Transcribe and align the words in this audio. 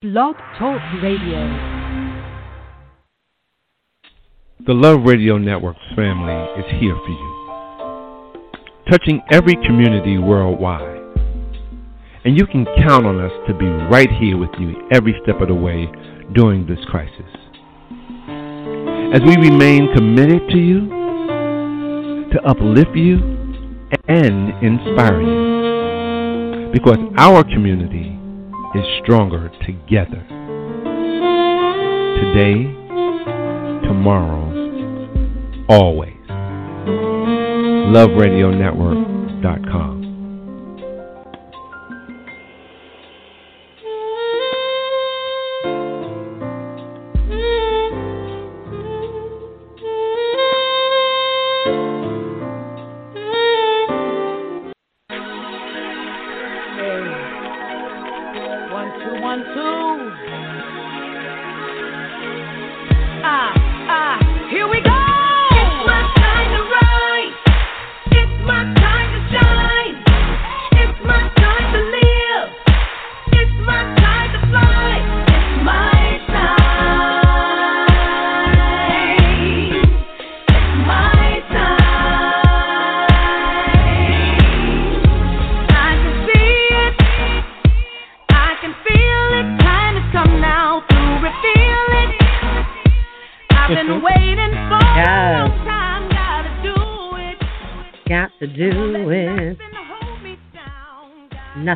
Blog 0.00 0.36
Talk 0.56 0.80
Radio. 1.02 1.40
The 4.64 4.72
LUV 4.72 5.04
Radio 5.04 5.38
Network's 5.38 5.80
family 5.96 6.38
is 6.56 6.80
here 6.80 6.94
for 6.94 7.10
you, 7.10 8.84
touching 8.88 9.20
every 9.32 9.56
community 9.66 10.16
worldwide. 10.16 11.02
And 12.24 12.38
you 12.38 12.46
can 12.46 12.64
count 12.80 13.06
on 13.06 13.20
us 13.20 13.32
to 13.48 13.54
be 13.54 13.66
right 13.66 14.08
here 14.20 14.36
with 14.36 14.50
you 14.60 14.76
every 14.92 15.18
step 15.24 15.40
of 15.40 15.48
the 15.48 15.54
way 15.54 15.90
during 16.32 16.64
this 16.64 16.78
crisis. 16.88 17.34
As 19.12 19.20
we 19.22 19.36
remain 19.50 19.92
committed 19.96 20.48
to 20.50 20.58
you, 20.58 20.90
to 22.30 22.40
uplift 22.46 22.94
you, 22.94 23.16
and 24.06 24.50
inspire 24.62 25.20
you. 25.20 26.70
Because 26.72 26.98
our 27.16 27.42
community 27.42 28.14
is 28.74 28.84
stronger 29.02 29.50
together. 29.64 30.22
Today, 32.20 32.64
tomorrow, 33.86 34.44
always. 35.68 36.14
LuvRadioNetwork.com. 37.94 39.97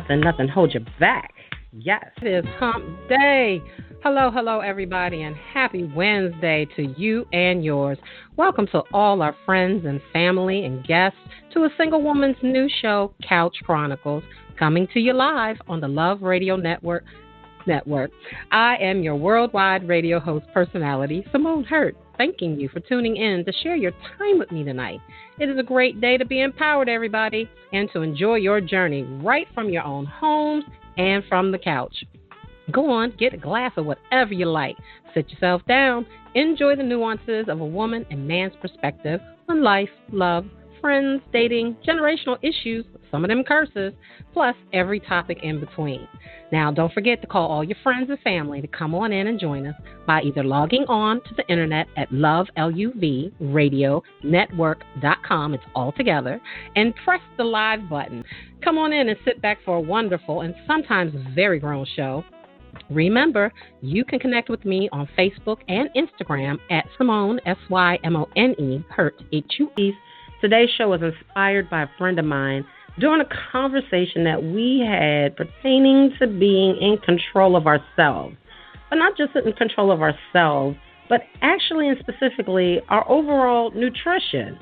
nothing, 0.03 0.19
nothing 0.21 0.47
hold 0.47 0.73
you 0.73 0.81
back. 0.99 1.33
Yes. 1.71 2.05
It 2.21 2.27
is 2.27 2.45
hump 2.59 2.85
day. 3.07 3.61
Hello, 4.03 4.29
hello, 4.29 4.59
everybody, 4.59 5.21
and 5.21 5.35
happy 5.35 5.89
Wednesday 5.95 6.67
to 6.75 6.93
you 6.97 7.25
and 7.31 7.63
yours. 7.63 7.97
Welcome 8.35 8.67
to 8.73 8.81
all 8.93 9.21
our 9.21 9.35
friends 9.45 9.85
and 9.85 10.01
family 10.11 10.65
and 10.65 10.85
guests 10.85 11.17
to 11.53 11.61
a 11.61 11.69
single 11.77 12.01
woman's 12.01 12.35
new 12.43 12.67
show, 12.81 13.13
Couch 13.27 13.55
Chronicles, 13.63 14.23
coming 14.59 14.87
to 14.93 14.99
you 14.99 15.13
live 15.13 15.55
on 15.67 15.79
the 15.79 15.87
LUV 15.87 16.21
Radio 16.21 16.57
Network. 16.57 17.05
Network. 17.65 18.11
I 18.51 18.75
am 18.81 19.03
your 19.03 19.15
worldwide 19.15 19.87
radio 19.87 20.19
host 20.19 20.45
personality, 20.53 21.25
Symone 21.33 21.65
Hurt 21.65 21.95
thanking 22.17 22.59
you 22.59 22.69
for 22.69 22.79
tuning 22.79 23.17
in 23.17 23.43
to 23.45 23.51
share 23.63 23.75
your 23.75 23.91
time 24.17 24.39
with 24.39 24.51
me 24.51 24.63
tonight. 24.63 24.99
It 25.39 25.49
is 25.49 25.57
a 25.57 25.63
great 25.63 25.99
day 25.99 26.17
to 26.17 26.25
be 26.25 26.41
empowered, 26.41 26.89
everybody, 26.89 27.49
and 27.71 27.89
to 27.93 28.01
enjoy 28.01 28.35
your 28.35 28.61
journey 28.61 29.03
right 29.21 29.47
from 29.53 29.69
your 29.69 29.83
own 29.83 30.05
homes 30.05 30.63
and 30.97 31.23
from 31.27 31.51
the 31.51 31.57
couch. 31.57 32.03
Go 32.71 32.89
on, 32.89 33.13
get 33.17 33.33
a 33.33 33.37
glass 33.37 33.71
of 33.77 33.85
whatever 33.85 34.33
you 34.33 34.45
like. 34.45 34.77
Sit 35.13 35.29
yourself 35.29 35.61
down. 35.67 36.05
Enjoy 36.35 36.75
the 36.75 36.83
nuances 36.83 37.45
of 37.47 37.59
a 37.59 37.65
woman 37.65 38.05
and 38.09 38.27
man's 38.27 38.53
perspective 38.61 39.19
on 39.49 39.63
life, 39.63 39.89
love, 40.11 40.45
friends, 40.81 41.21
dating, 41.31 41.77
generational 41.87 42.37
issues, 42.41 42.85
some 43.13 43.23
of 43.23 43.29
them 43.29 43.43
curses, 43.43 43.93
plus 44.33 44.55
every 44.73 44.99
topic 44.99 45.37
in 45.43 45.59
between. 45.59 46.07
Now, 46.51 46.71
don't 46.71 46.91
forget 46.91 47.21
to 47.21 47.27
call 47.27 47.47
all 47.47 47.63
your 47.63 47.77
friends 47.83 48.09
and 48.09 48.19
family 48.21 48.59
to 48.59 48.67
come 48.67 48.95
on 48.95 49.13
in 49.13 49.27
and 49.27 49.39
join 49.39 49.67
us 49.67 49.75
by 50.07 50.23
either 50.23 50.43
logging 50.43 50.85
on 50.87 51.21
to 51.21 51.35
the 51.37 51.47
internet 51.47 51.85
at 51.95 52.09
loveluv 52.09 54.01
it's 55.53 55.63
all 55.75 55.91
together, 55.91 56.41
and 56.75 56.95
press 57.05 57.21
the 57.37 57.43
live 57.43 57.87
button. 57.87 58.23
Come 58.63 58.79
on 58.79 58.91
in 58.91 59.09
and 59.09 59.17
sit 59.23 59.39
back 59.43 59.59
for 59.63 59.77
a 59.77 59.81
wonderful 59.81 60.41
and 60.41 60.55
sometimes 60.65 61.13
very 61.35 61.59
grown 61.59 61.85
show. 61.95 62.23
Remember, 62.89 63.53
you 63.81 64.03
can 64.03 64.17
connect 64.17 64.49
with 64.49 64.65
me 64.65 64.89
on 64.91 65.07
Facebook 65.15 65.57
and 65.67 65.87
Instagram 65.95 66.57
at 66.71 66.85
Symone, 66.99 67.37
S 67.45 67.57
Y 67.69 67.99
M 68.03 68.15
O 68.15 68.27
N 68.35 68.55
E, 68.57 68.83
Hurt, 68.89 69.21
H 69.31 69.53
U 69.59 69.69
E. 69.77 69.91
Today's 70.41 70.69
show 70.77 70.89
was 70.89 71.01
inspired 71.01 71.69
by 71.69 71.83
a 71.83 71.87
friend 71.97 72.17
of 72.17 72.25
mine 72.25 72.65
during 72.99 73.21
a 73.21 73.29
conversation 73.51 74.23
that 74.23 74.43
we 74.43 74.85
had 74.87 75.35
pertaining 75.35 76.13
to 76.19 76.27
being 76.27 76.77
in 76.77 76.97
control 77.03 77.55
of 77.55 77.65
ourselves. 77.65 78.35
But 78.89 78.97
not 78.97 79.17
just 79.17 79.35
in 79.35 79.53
control 79.53 79.91
of 79.91 80.01
ourselves, 80.01 80.77
but 81.09 81.21
actually 81.41 81.89
and 81.89 81.97
specifically 81.99 82.79
our 82.89 83.09
overall 83.09 83.71
nutrition. 83.71 84.57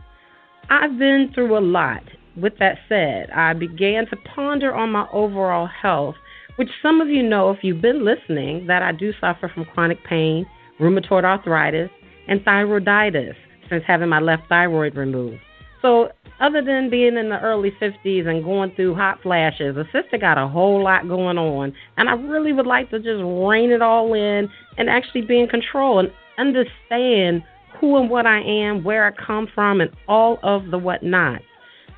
I've 0.70 0.98
been 0.98 1.32
through 1.34 1.58
a 1.58 1.60
lot. 1.60 2.04
With 2.38 2.54
that 2.60 2.78
said, 2.88 3.30
I 3.32 3.54
began 3.54 4.06
to 4.08 4.16
ponder 4.34 4.74
on 4.74 4.92
my 4.92 5.06
overall 5.12 5.68
health, 5.68 6.16
which 6.56 6.70
some 6.82 7.02
of 7.02 7.10
you 7.10 7.24
know 7.24 7.52
if 7.52 7.60
you've 7.62 7.82
been 7.82 8.06
listening 8.06 8.68
that 8.68 8.82
I 8.82 8.94
do 8.94 9.12
suffer 9.20 9.52
from 9.54 9.66
chronic 9.66 10.02
pain, 10.06 10.46
rheumatoid 10.80 11.26
arthritis, 11.26 11.90
and 12.30 12.40
thyroiditis 12.42 13.36
since 13.70 13.84
having 13.86 14.08
my 14.08 14.20
left 14.20 14.44
thyroid 14.48 14.96
removed. 14.96 15.42
So, 15.82 16.10
other 16.40 16.64
than 16.64 16.90
being 16.90 17.18
in 17.18 17.30
the 17.30 17.40
early 17.40 17.72
50s 17.80 18.28
and 18.28 18.44
going 18.44 18.74
through 18.76 18.96
hot 18.96 19.22
flashes, 19.22 19.78
a 19.78 19.84
sister 19.92 20.18
got 20.20 20.40
a 20.40 20.48
whole 20.48 20.84
lot 20.84 21.08
going 21.08 21.38
on. 21.38 21.74
And 21.98 22.10
I 22.10 22.14
really 22.14 22.52
would 22.52 22.66
like 22.66 22.90
to 22.90 22.98
just 22.98 23.22
rein 23.24 23.70
it 23.70 23.82
all 23.82 24.14
in 24.16 24.50
and 24.78 24.90
actually 24.90 25.22
be 25.22 25.40
in 25.40 25.48
control 25.48 26.00
and 26.00 26.12
understand 26.40 27.44
who 27.80 27.98
and 27.98 28.10
what 28.10 28.26
I 28.26 28.42
am, 28.42 28.84
where 28.84 29.06
I 29.06 29.12
come 29.24 29.48
from, 29.54 29.82
and 29.82 29.92
all 30.08 30.40
of 30.42 30.72
the 30.72 30.80
whatnot. 30.80 31.42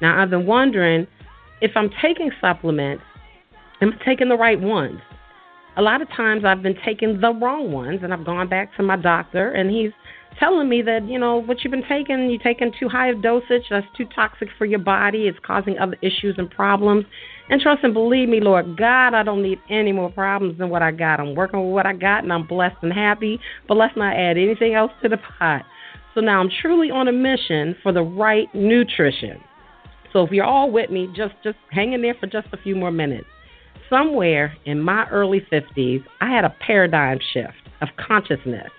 Now, 0.02 0.22
I've 0.22 0.30
been 0.30 0.46
wondering 0.46 1.08
if 1.62 1.72
I'm 1.76 1.90
taking 2.02 2.30
supplements, 2.42 3.04
am 3.82 3.94
I 3.94 4.06
taking 4.06 4.28
the 4.28 4.38
right 4.38 4.60
ones? 4.60 5.00
A 5.78 5.82
lot 5.82 6.02
of 6.02 6.10
times 6.10 6.44
I've 6.46 6.62
been 6.62 6.78
taking 6.86 7.22
the 7.22 7.34
wrong 7.34 7.72
ones, 7.72 8.02
and 8.04 8.14
I've 8.14 8.26
gone 8.26 8.50
back 8.50 8.76
to 8.76 8.84
my 8.84 8.98
doctor, 8.98 9.52
and 9.52 9.70
he's 9.70 9.92
telling 10.40 10.70
me 10.70 10.82
that 10.82 11.08
you 11.08 11.20
know 11.20 11.38
what 11.38 11.64
you've 11.64 11.72
been 11.72 11.88
taking 11.88 12.30
you're 12.30 12.42
taking 12.42 12.72
too 12.80 12.88
high 12.88 13.10
of 13.10 13.22
dosage 13.22 13.64
that's 13.70 13.86
too 13.98 14.06
toxic 14.16 14.48
for 14.58 14.66
your 14.66 14.80
body 14.80 15.28
it's 15.28 15.38
causing 15.46 15.78
other 15.78 15.98
issues 16.02 16.36
and 16.38 16.50
problems. 16.50 17.06
And 17.50 17.60
trust 17.60 17.84
and 17.84 17.94
believe 17.94 18.30
me 18.30 18.40
lord 18.40 18.78
god 18.78 19.14
i 19.14 19.24
don't 19.24 19.44
need 19.44 19.60
any 19.70 19.92
more 19.92 20.10
problems 20.12 20.58
than 20.58 20.70
what 20.70 20.82
i 20.82 20.92
got. 20.92 21.20
I'm 21.20 21.36
working 21.36 21.64
with 21.64 21.74
what 21.74 21.86
i 21.86 21.94
got 21.94 22.24
and 22.24 22.32
i'm 22.32 22.48
blessed 22.48 22.78
and 22.82 22.94
happy. 22.94 23.40
But 23.68 23.76
let's 23.76 23.96
not 23.98 24.16
add 24.16 24.38
anything 24.38 24.74
else 24.74 24.92
to 25.02 25.10
the 25.10 25.18
pot. 25.18 25.64
So 26.14 26.22
now 26.22 26.40
i'm 26.40 26.50
truly 26.62 26.90
on 26.90 27.08
a 27.08 27.12
mission 27.12 27.76
for 27.84 27.92
the 27.92 28.04
right 28.04 28.48
nutrition. 28.54 29.42
So 30.14 30.24
if 30.24 30.32
you're 30.32 30.46
all 30.46 30.72
with 30.72 30.90
me 30.90 31.08
just 31.16 31.34
just 31.44 31.58
hang 31.72 31.94
in 31.94 32.02
there 32.02 32.16
for 32.20 32.28
just 32.28 32.48
a 32.54 32.58
few 32.58 32.76
more 32.76 32.92
minutes. 32.92 33.28
Somewhere 33.90 34.56
in 34.66 34.80
my 34.80 35.08
early 35.10 35.46
50s 35.52 36.04
i 36.22 36.30
had 36.30 36.46
a 36.46 36.56
paradigm 36.66 37.20
shift 37.34 37.54
of 37.82 37.90
consciousness 37.98 38.70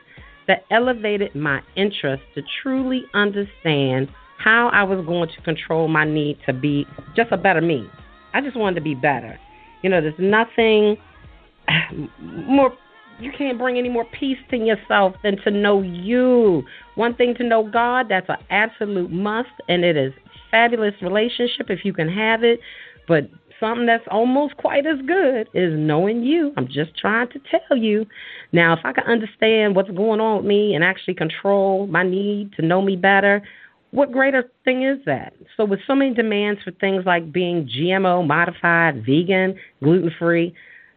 that 0.47 0.65
elevated 0.71 1.35
my 1.35 1.61
interest 1.77 2.23
to 2.35 2.43
truly 2.63 3.05
understand 3.15 4.09
how 4.39 4.69
I 4.73 4.83
was 4.83 5.05
going 5.07 5.29
to 5.29 5.43
control 5.43 5.89
my 5.89 6.05
need 6.05 6.39
to 6.47 6.53
be 6.53 6.87
just 7.17 7.33
a 7.33 7.37
better 7.37 7.61
me. 7.61 7.89
I 8.35 8.41
just 8.41 8.57
wanted 8.57 8.77
to 8.77 8.81
be 8.83 8.95
better. 8.95 9.39
You 9.83 9.91
know, 9.91 10.01
there's 10.01 10.15
nothing 10.19 10.97
more 12.21 12.77
you 13.21 13.31
can't 13.37 13.59
bring 13.59 13.79
any 13.79 13.89
more 13.89 14.05
peace 14.19 14.39
to 14.51 14.57
yourself 14.57 15.15
than 15.23 15.37
to 15.45 15.51
know 15.51 15.83
you. 15.83 16.65
One 16.97 17.15
thing 17.15 17.35
to 17.37 17.45
know 17.45 17.69
God, 17.69 18.07
that's 18.09 18.29
an 18.29 18.39
absolute 18.51 19.11
must 19.11 19.51
and 19.69 19.85
it 19.85 19.97
is 19.97 20.13
fabulous 20.51 20.95
relationship 21.01 21.67
if 21.69 21.85
you 21.85 21.93
can 21.93 22.09
have 22.09 22.43
it, 22.43 22.61
but 23.07 23.29
something 23.61 23.87
that's 23.87 24.05
almost 24.11 24.57
quite 24.57 24.87
as 24.87 24.99
good 25.07 25.49
is 25.55 25.73
knowing 25.77 26.23
you. 26.23 26.53
I'm 26.57 26.67
just 26.67 26.97
trying 26.97 27.29
to 27.31 27.41
tell 27.51 27.77
you. 27.77 28.07
Now, 28.53 28.73
if 28.73 28.81
I 28.85 28.93
can 28.93 29.05
understand 29.05 29.75
what's 29.77 29.91
going 29.91 30.21
on 30.21 30.39
with 30.39 30.47
me 30.47 30.75
and 30.75 30.85
actually 30.85 31.15
control 31.15 31.87
my 31.87 32.03
need 32.03 32.53
to 32.55 32.63
know 32.63 32.83
me 32.83 32.97
better, 32.97 33.43
what 33.91 34.11
greater 34.11 34.51
thing 34.65 34.83
is 34.83 34.99
that? 35.07 35.35
So, 35.57 35.65
with 35.65 35.81
so 35.87 35.95
many 35.95 36.15
demands 36.15 36.61
for 36.65 36.73
things 36.73 37.05
like 37.07 37.33
being 37.33 37.69
GMO 37.69 38.27
modified, 38.27 39.05
vegan, 39.07 39.57
gluten 39.83 40.11
free, 40.19 40.55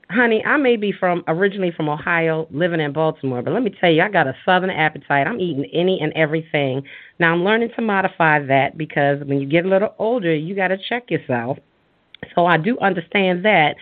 honey, 0.10 0.44
I 0.46 0.58
may 0.58 0.78
be 0.78 0.92
from 0.92 1.24
originally 1.28 1.72
from 1.76 1.90
Ohio, 1.90 2.48
living 2.52 2.80
in 2.80 2.94
Baltimore, 2.94 3.42
but 3.42 3.54
let 3.54 3.64
me 3.64 3.74
tell 3.80 3.92
you, 3.92 4.02
I 4.02 4.10
got 4.10 4.28
a 4.28 4.36
southern 4.46 4.70
appetite. 4.70 5.28
I'm 5.28 5.40
eating 5.40 5.66
any 5.74 6.00
and 6.02 6.14
everything. 6.14 6.84
Now 7.20 7.34
I'm 7.34 7.44
learning 7.44 7.70
to 7.76 7.82
modify 7.82 8.40
that 8.46 8.78
because 8.78 9.20
when 9.26 9.40
you 9.40 9.48
get 9.48 9.66
a 9.66 9.70
little 9.70 9.94
older, 10.00 10.34
you 10.34 10.56
got 10.56 10.70
to 10.70 10.78
check 10.90 11.12
yourself. 11.12 11.58
So 12.36 12.46
I 12.46 12.58
do 12.58 12.78
understand 12.80 13.46
that. 13.46 13.76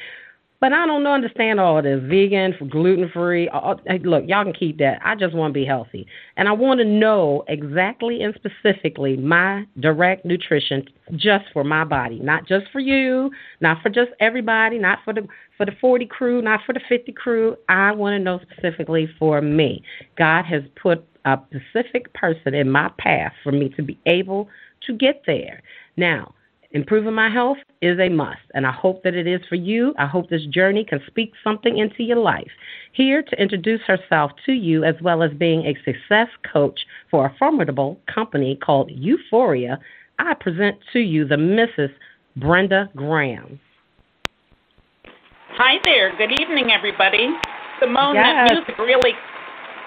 But 0.62 0.72
I 0.72 0.86
don't 0.88 1.06
understand 1.06 1.60
all 1.60 1.82
this 1.82 2.02
vegan, 2.06 2.56
gluten 2.72 3.10
free. 3.14 3.50
Uh, 3.50 3.58
uh, 3.58 3.76
look, 4.04 4.24
y'all 4.26 4.46
can 4.46 4.54
keep 4.54 4.78
that. 4.78 5.00
I 5.04 5.14
just 5.14 5.36
want 5.36 5.54
to 5.54 5.54
be 5.54 5.66
healthy, 5.66 6.08
and 6.38 6.48
I 6.48 6.54
want 6.54 6.80
to 6.80 6.86
know 6.86 7.44
exactly 7.50 8.24
and 8.24 8.34
specifically 8.34 9.18
my 9.18 9.66
direct 9.80 10.26
nutrition 10.26 10.86
just 11.18 11.46
for 11.52 11.64
my 11.64 11.84
body, 11.84 12.20
not 12.20 12.48
just 12.48 12.66
for 12.72 12.80
you, 12.80 13.30
not 13.60 13.82
for 13.84 13.90
just 13.90 14.12
everybody, 14.20 14.80
not 14.80 15.00
for 15.04 15.14
the 15.14 15.28
for 15.58 15.66
the 15.66 15.74
40 15.80 16.06
crew, 16.06 16.42
not 16.42 16.62
for 16.66 16.74
the 16.74 16.82
50 16.88 17.12
crew. 17.12 17.56
I 17.70 17.92
want 17.92 18.14
to 18.14 18.20
know 18.20 18.40
specifically 18.52 19.10
for 19.20 19.42
me. 19.42 19.84
God 20.18 20.46
has 20.46 20.64
put 20.82 21.06
a 21.26 21.38
specific 21.50 22.14
person 22.14 22.54
in 22.54 22.70
my 22.70 22.90
path 22.98 23.34
for 23.44 23.52
me 23.52 23.70
to 23.70 23.84
be 23.84 24.00
able 24.06 24.50
to 24.88 24.94
get 24.94 25.24
there. 25.26 25.62
Now, 25.98 26.34
Improving 26.76 27.14
my 27.14 27.30
health 27.30 27.58
is 27.82 27.98
a 28.02 28.10
must, 28.10 28.42
and 28.54 28.68
I 28.68 28.72
hope 28.74 29.02
that 29.04 29.16
it 29.16 29.26
is 29.26 29.40
for 29.48 29.56
you. 29.56 29.94
I 29.98 30.06
hope 30.06 30.30
this 30.30 30.46
journey 30.48 30.84
can 30.84 31.00
speak 31.08 31.32
something 31.42 31.78
into 31.78 32.04
your 32.04 32.18
life. 32.18 32.52
Here 32.92 33.24
to 33.24 33.42
introduce 33.42 33.80
herself 33.88 34.34
to 34.46 34.52
you, 34.52 34.84
as 34.84 34.96
well 35.02 35.24
as 35.24 35.32
being 35.32 35.62
a 35.62 35.78
success 35.86 36.28
coach 36.52 36.78
for 37.10 37.28
a 37.28 37.36
formidable 37.40 37.98
company 38.14 38.58
called 38.62 38.92
Uforia, 38.92 39.78
I 40.20 40.34
present 40.34 40.76
to 40.92 41.00
you 41.00 41.26
the 41.26 41.38
Mrs. 41.38 41.92
Brenda 42.36 42.90
Graham. 42.94 43.58
Hi 45.52 45.78
there. 45.86 46.14
Good 46.18 46.34
evening, 46.42 46.72
everybody. 46.72 47.30
Symone, 47.82 48.16
yes. 48.16 48.50
that 48.50 48.52
music 48.52 48.78
really 48.80 49.14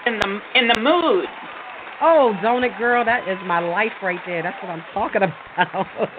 in 0.07 0.17
the 0.17 0.39
in 0.55 0.67
the 0.67 0.79
mood. 0.79 1.25
Oh, 2.01 2.33
don't 2.33 2.63
it, 2.63 2.75
girl? 2.77 3.05
That 3.05 3.27
is 3.27 3.41
my 3.43 3.59
life 3.59 3.93
right 4.01 4.21
there. 4.25 4.41
That's 4.41 4.61
what 4.61 4.71
I'm 4.71 4.85
talking 4.93 5.21
about. 5.57 6.13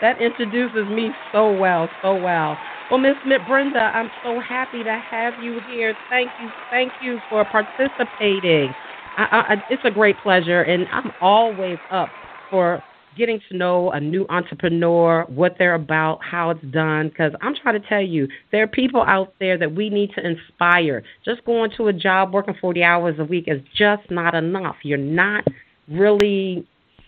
that 0.00 0.20
introduces 0.20 0.88
me 0.88 1.14
so 1.32 1.52
well, 1.52 1.90
so 2.02 2.16
well. 2.16 2.60
Well, 2.90 2.98
Miss 3.00 3.16
Brenda, 3.46 3.92
I'm 3.94 4.10
so 4.22 4.40
happy 4.40 4.84
to 4.84 4.98
have 4.98 5.38
you 5.38 5.58
here. 5.58 5.96
Thank 6.08 6.34
you, 6.36 6.52
thank 6.70 6.94
you 6.98 7.22
for 7.28 7.44
participating. 7.44 8.74
I, 9.16 9.54
I, 9.56 9.62
it's 9.68 9.84
a 9.84 9.90
great 9.90 10.18
pleasure, 10.18 10.62
and 10.62 10.88
I'm 10.92 11.12
always 11.20 11.78
up 11.90 12.16
for 12.48 12.84
getting 13.16 13.40
to 13.50 13.56
know 13.56 13.90
a 13.90 14.00
new 14.00 14.26
entrepreneur, 14.28 15.24
what 15.28 15.56
they're 15.58 15.74
about, 15.74 16.20
how 16.22 16.50
it's 16.50 16.64
done. 16.70 17.08
Because 17.08 17.32
I'm 17.40 17.54
trying 17.54 17.80
to 17.80 17.88
tell 17.88 18.02
you, 18.02 18.28
there 18.52 18.62
are 18.62 18.68
people 18.68 19.02
out 19.02 19.34
there 19.40 19.58
that 19.58 19.74
we 19.74 19.90
need 19.90 20.12
to 20.14 20.26
inspire. 20.26 21.02
Just 21.24 21.44
going 21.44 21.70
to 21.76 21.88
a 21.88 21.92
job, 21.92 22.32
working 22.32 22.54
40 22.60 22.82
hours 22.82 23.16
a 23.18 23.24
week 23.24 23.44
is 23.46 23.60
just 23.76 24.10
not 24.10 24.34
enough. 24.34 24.76
You're 24.82 24.98
not 24.98 25.44
really 25.88 26.66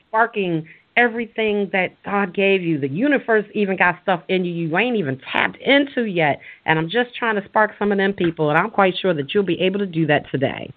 sparking 0.09 0.67
everything 0.97 1.71
that 1.73 1.91
God 2.05 2.35
gave 2.35 2.63
you. 2.63 2.79
The 2.79 2.89
universe 2.89 3.47
even 3.55 3.77
got 3.77 4.01
stuff 4.03 4.23
in 4.29 4.45
you 4.45 4.53
you 4.53 4.77
ain't 4.77 4.97
even 4.97 5.21
tapped 5.33 5.57
into 5.59 6.05
yet. 6.05 6.41
And 6.67 6.79
I'm 6.79 6.89
just 6.89 7.15
trying 7.15 7.37
to 7.41 7.45
spark 7.49 7.73
some 7.79 7.93
of 7.93 7.99
them 7.99 8.13
people, 8.13 8.51
and 8.51 8.59
I'm 8.59 8.71
quite 8.71 8.95
sure 9.01 9.15
that 9.15 9.33
you'll 9.33 9.45
be 9.45 9.61
able 9.61 9.79
to 9.79 9.87
do 9.87 10.07
that 10.07 10.31
today. 10.31 10.71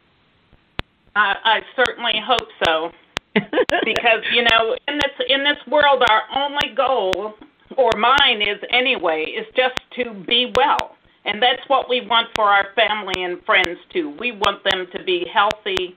I, 1.16 1.36
I 1.44 1.60
certainly 1.76 2.14
hope 2.26 2.48
so. 2.66 2.92
Because 3.36 4.24
you 4.34 4.44
know 4.44 4.76
in 4.88 4.96
this 4.96 5.28
in 5.28 5.44
this 5.44 5.58
world 5.68 6.04
our 6.10 6.24
only 6.36 6.74
goal 6.76 7.34
or 7.78 7.92
mine 7.98 8.42
is 8.42 8.60
anyway 8.70 9.26
is 9.26 9.46
just 9.56 9.76
to 9.96 10.14
be 10.26 10.52
well. 10.56 10.96
And 11.26 11.42
that's 11.42 11.68
what 11.68 11.90
we 11.90 12.02
want 12.02 12.28
for 12.36 12.46
our 12.46 12.68
family 12.76 13.24
and 13.24 13.44
friends 13.46 13.80
too. 13.92 14.16
We 14.20 14.32
want 14.32 14.64
them 14.64 14.88
to 14.96 15.04
be 15.04 15.26
healthy 15.34 15.96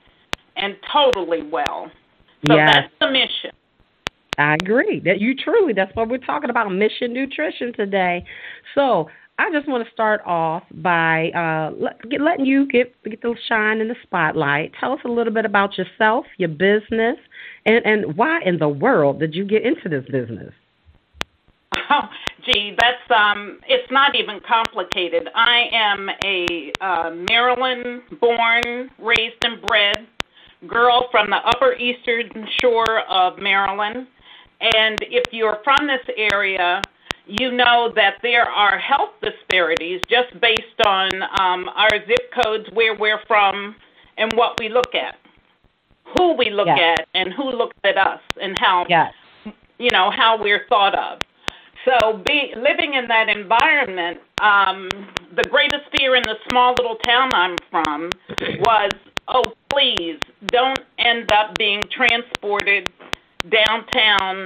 and 0.56 0.74
totally 0.90 1.42
well. 1.42 1.90
So 2.46 2.54
yes. 2.54 2.70
that's 2.74 2.94
the 3.00 3.10
mission. 3.10 3.50
I 4.38 4.54
agree. 4.54 5.00
That 5.00 5.20
you 5.20 5.34
truly 5.34 5.72
that's 5.72 5.94
what 5.94 6.08
we're 6.08 6.18
talking 6.18 6.48
about 6.48 6.72
mission 6.72 7.12
nutrition 7.12 7.72
today. 7.74 8.24
So 8.74 9.08
I 9.40 9.50
just 9.52 9.68
want 9.68 9.86
to 9.86 9.92
start 9.92 10.20
off 10.26 10.64
by 10.74 11.30
uh, 11.30 11.70
let, 11.78 12.00
letting 12.20 12.44
you 12.44 12.66
get 12.66 12.92
get 13.04 13.22
the 13.22 13.36
shine 13.48 13.80
in 13.80 13.86
the 13.86 13.94
spotlight. 14.02 14.72
Tell 14.80 14.92
us 14.92 14.98
a 15.04 15.08
little 15.08 15.32
bit 15.32 15.44
about 15.44 15.78
yourself, 15.78 16.26
your 16.38 16.48
business, 16.48 17.16
and 17.64 17.86
and 17.86 18.16
why 18.16 18.40
in 18.44 18.58
the 18.58 18.68
world 18.68 19.20
did 19.20 19.34
you 19.34 19.44
get 19.44 19.62
into 19.62 19.88
this 19.88 20.04
business? 20.10 20.52
Oh, 21.88 22.00
gee, 22.44 22.74
that's 22.78 23.10
um, 23.14 23.60
it's 23.68 23.90
not 23.92 24.16
even 24.16 24.40
complicated. 24.46 25.28
I 25.36 25.68
am 25.72 26.08
a 26.24 26.72
uh, 26.80 27.10
Maryland-born, 27.30 28.90
raised 28.98 29.44
and 29.44 29.62
bred 29.62 30.06
girl 30.66 31.06
from 31.12 31.30
the 31.30 31.36
Upper 31.36 31.74
Eastern 31.74 32.28
Shore 32.60 33.02
of 33.08 33.38
Maryland, 33.38 34.08
and 34.60 34.98
if 35.02 35.32
you're 35.32 35.60
from 35.62 35.86
this 35.86 36.02
area 36.16 36.82
you 37.28 37.52
know 37.52 37.92
that 37.94 38.14
there 38.22 38.44
are 38.44 38.78
health 38.78 39.12
disparities 39.20 40.00
just 40.08 40.38
based 40.40 40.86
on 40.86 41.10
um, 41.38 41.68
our 41.74 41.90
zip 42.06 42.32
codes, 42.42 42.68
where 42.72 42.96
we're 42.96 43.20
from, 43.26 43.76
and 44.16 44.32
what 44.34 44.58
we 44.58 44.68
look 44.68 44.94
at, 44.94 45.16
who 46.16 46.34
we 46.34 46.50
look 46.50 46.66
yes. 46.66 46.98
at, 47.00 47.08
and 47.14 47.32
who 47.32 47.50
looks 47.50 47.76
at 47.84 47.98
us, 47.98 48.20
and 48.40 48.58
how 48.58 48.86
yes. 48.88 49.12
you 49.78 49.90
know 49.92 50.10
how 50.10 50.42
we're 50.42 50.66
thought 50.68 50.94
of. 50.94 51.20
So, 51.84 52.22
be, 52.26 52.52
living 52.56 52.94
in 52.94 53.06
that 53.08 53.28
environment, 53.28 54.18
um, 54.42 54.88
the 55.34 55.44
greatest 55.44 55.84
fear 55.96 56.16
in 56.16 56.22
the 56.22 56.36
small 56.50 56.74
little 56.78 56.96
town 56.96 57.30
I'm 57.32 57.56
from 57.70 58.10
was, 58.60 58.90
oh, 59.28 59.44
please 59.70 60.18
don't 60.46 60.80
end 60.98 61.30
up 61.32 61.56
being 61.56 61.82
transported 61.90 62.90
downtown 63.48 64.44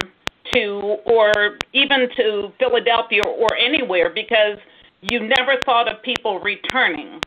to, 0.53 0.97
or 1.05 1.57
even 1.73 2.09
to 2.17 2.51
Philadelphia 2.59 3.21
or 3.25 3.55
anywhere, 3.55 4.09
because 4.13 4.57
you 5.01 5.19
never 5.19 5.55
thought 5.65 5.87
of 5.87 6.01
people 6.03 6.39
returning. 6.39 7.19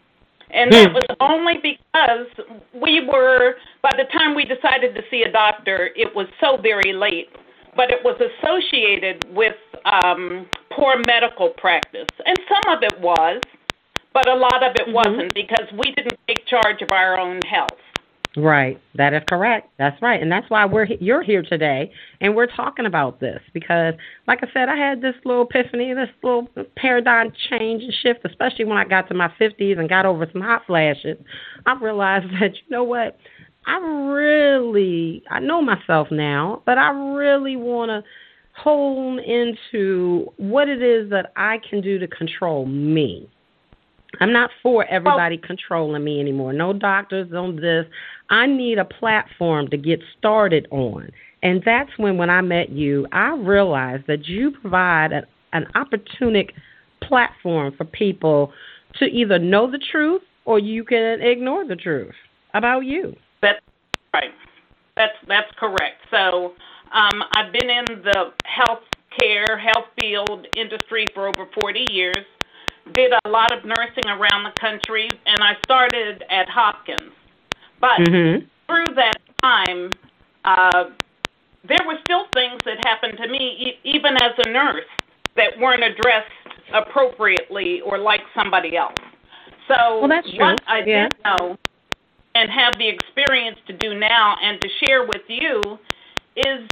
And 0.51 0.73
that 0.73 0.89
hmm. 0.89 0.95
was 0.95 1.17
only 1.21 1.55
because 1.63 2.29
we 2.73 3.05
were, 3.07 3.57
by 3.83 3.91
the 3.97 4.05
time 4.17 4.35
we 4.35 4.45
decided 4.45 4.95
to 4.95 5.03
see 5.11 5.23
a 5.23 5.33
doctor, 5.33 5.91
it 5.97 6.15
was 6.15 6.27
so 6.41 6.57
very 6.57 6.93
late. 6.93 7.29
But 7.75 7.91
it 7.91 8.03
was 8.03 8.19
associated 8.19 9.27
with 9.35 9.57
um, 9.85 10.47
poor 10.71 10.97
medical 11.07 11.51
practice. 11.51 12.09
And 12.25 12.39
some 12.49 12.75
of 12.75 12.83
it 12.83 12.99
was, 13.01 13.43
but 14.15 14.29
a 14.29 14.35
lot 14.35 14.63
of 14.63 14.73
it 14.77 14.87
mm-hmm. 14.87 14.93
wasn't 14.93 15.35
because 15.35 15.67
we 15.73 15.93
didn't 15.93 16.19
take 16.27 16.47
charge 16.47 16.81
of 16.81 16.91
our 16.91 17.21
own 17.21 17.41
health. 17.43 17.77
Right. 18.37 18.79
That 18.97 19.15
is 19.15 19.23
correct. 19.29 19.71
That's 19.79 20.01
right. 20.03 20.21
And 20.21 20.31
that's 20.31 20.49
why 20.51 20.67
we're 20.67 20.85
you're 21.01 21.23
here 21.23 21.43
today 21.43 21.91
and 22.21 22.37
we're 22.37 22.47
talking 22.47 22.85
about 22.85 23.19
this 23.19 23.41
because 23.55 23.95
like 24.29 24.41
I 24.43 24.49
said 24.53 24.69
I 24.69 24.77
had 24.77 25.01
this 25.01 25.15
little 25.25 25.47
epiphany, 25.49 25.95
this 25.95 26.11
little 26.23 26.47
paradigm 26.77 27.33
change 27.49 27.83
and 27.83 27.95
shift, 28.03 28.21
especially 28.25 28.67
when 28.67 28.77
I 28.77 28.85
got 28.85 29.09
to 29.09 29.15
my 29.15 29.33
50s 29.41 29.79
and 29.79 29.89
got 29.89 30.05
over 30.05 30.29
some 30.31 30.43
hot 30.43 30.63
flashes. 30.67 31.17
I 31.65 31.79
realized 31.81 32.27
that 32.41 32.55
you 32.55 32.71
know 32.71 32.85
what? 32.85 33.19
I 33.67 33.79
really 33.79 35.23
I 35.31 35.41
know 35.41 35.63
myself 35.63 36.09
now, 36.11 36.63
but 36.67 36.77
I 36.77 36.91
really 36.91 37.57
want 37.57 37.89
to 37.89 38.03
hone 38.63 39.19
into 39.19 40.31
what 40.37 40.69
it 40.69 40.83
is 40.83 41.09
that 41.11 41.33
I 41.37 41.59
can 41.69 41.81
do 41.81 41.99
to 41.99 42.07
control 42.07 42.67
me. 42.67 43.31
I'm 44.21 44.33
not 44.33 44.51
for 44.63 44.85
everybody 44.87 45.37
well, 45.37 45.47
controlling 45.47 46.05
me 46.05 46.21
anymore. 46.21 46.53
No 46.53 46.73
doctors 46.73 47.33
on 47.33 47.57
this. 47.57 47.87
I 48.31 48.47
need 48.47 48.79
a 48.79 48.85
platform 48.85 49.69
to 49.69 49.77
get 49.77 50.01
started 50.19 50.67
on. 50.71 51.11
And 51.43 51.63
that's 51.65 51.91
when, 51.99 52.17
when 52.17 52.31
I 52.31 52.41
met 52.41 52.71
you, 52.71 53.07
I 53.13 53.35
realized 53.35 54.07
that 54.07 54.27
you 54.27 54.53
provide 54.53 55.13
an, 55.13 55.27
an 55.53 55.67
opportunic 55.75 56.53
platform 57.03 57.75
for 57.77 57.85
people 57.85 58.53
to 58.99 59.05
either 59.05 59.39
know 59.39 59.71
the 59.71 59.79
truth 59.79 60.23
or 60.45 60.59
you 60.59 60.85
can 60.85 61.21
ignore 61.21 61.67
the 61.67 61.77
truth 61.77 62.15
about 62.55 62.81
you. 62.81 63.15
That's 63.43 63.61
right. 64.15 64.31
That's 64.97 65.15
that's 65.29 65.51
correct. 65.59 66.01
So 66.11 66.55
um, 66.93 67.23
I've 67.37 67.53
been 67.53 67.69
in 67.69 67.85
the 68.03 68.33
health 68.45 68.85
care, 69.21 69.59
health 69.59 69.87
field 70.01 70.47
industry 70.57 71.05
for 71.15 71.29
over 71.29 71.49
40 71.61 71.87
years. 71.91 72.25
Did 72.95 73.13
a 73.25 73.29
lot 73.29 73.53
of 73.53 73.65
nursing 73.65 74.07
around 74.07 74.45
the 74.45 74.53
country, 74.61 75.09
and 75.27 75.43
I 75.43 75.55
started 75.65 76.25
at 76.31 76.49
Hopkins. 76.49 77.13
But 77.81 78.01
mm-hmm. 78.01 78.47
through 78.67 78.95
that 78.95 79.19
time, 79.43 79.91
uh, 80.45 80.91
there 81.69 81.85
were 81.87 81.99
still 82.05 82.25
things 82.33 82.61
that 82.65 82.79
happened 82.87 83.19
to 83.19 83.29
me, 83.29 83.39
e- 83.39 83.79
even 83.85 84.15
as 84.17 84.33
a 84.47 84.51
nurse, 84.51 84.85
that 85.37 85.59
weren't 85.59 85.83
addressed 85.83 86.31
appropriately 86.73 87.81
or 87.83 87.99
like 87.99 88.21
somebody 88.35 88.77
else. 88.77 88.95
So 89.69 90.01
well, 90.01 90.09
that's 90.09 90.29
what 90.39 90.61
I 90.67 90.79
yeah. 90.87 91.09
did 91.09 91.15
know 91.25 91.57
and 92.37 92.51
have 92.51 92.75
the 92.79 92.89
experience 92.89 93.59
to 93.67 93.73
do 93.73 93.99
now 93.99 94.37
and 94.43 94.61
to 94.61 94.69
share 94.85 95.07
with 95.07 95.23
you 95.29 95.61
is 96.37 96.69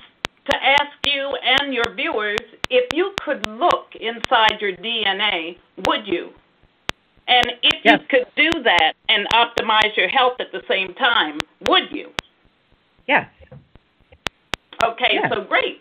to 0.51 0.57
ask 0.57 0.93
you 1.07 1.37
and 1.43 1.73
your 1.73 1.95
viewers 1.95 2.41
if 2.71 2.93
you 2.95 3.13
could 3.25 3.47
look 3.47 3.95
inside 3.99 4.61
your 4.61 4.73
DNA, 4.73 5.59
would 5.87 6.07
you? 6.07 6.31
And 7.27 7.53
if 7.63 7.81
yes. 7.85 8.01
you 8.01 8.07
could 8.09 8.27
do 8.37 8.63
that 8.63 8.93
and 9.09 9.27
optimize 9.33 9.97
your 9.97 10.09
health 10.09 10.35
at 10.41 10.53
the 10.53 10.63
same 10.69 10.93
time, 10.95 11.39
would 11.69 11.85
you? 11.91 12.11
Yes. 13.07 13.29
Okay, 14.85 15.11
yes. 15.13 15.33
so 15.33 15.45
great. 15.45 15.81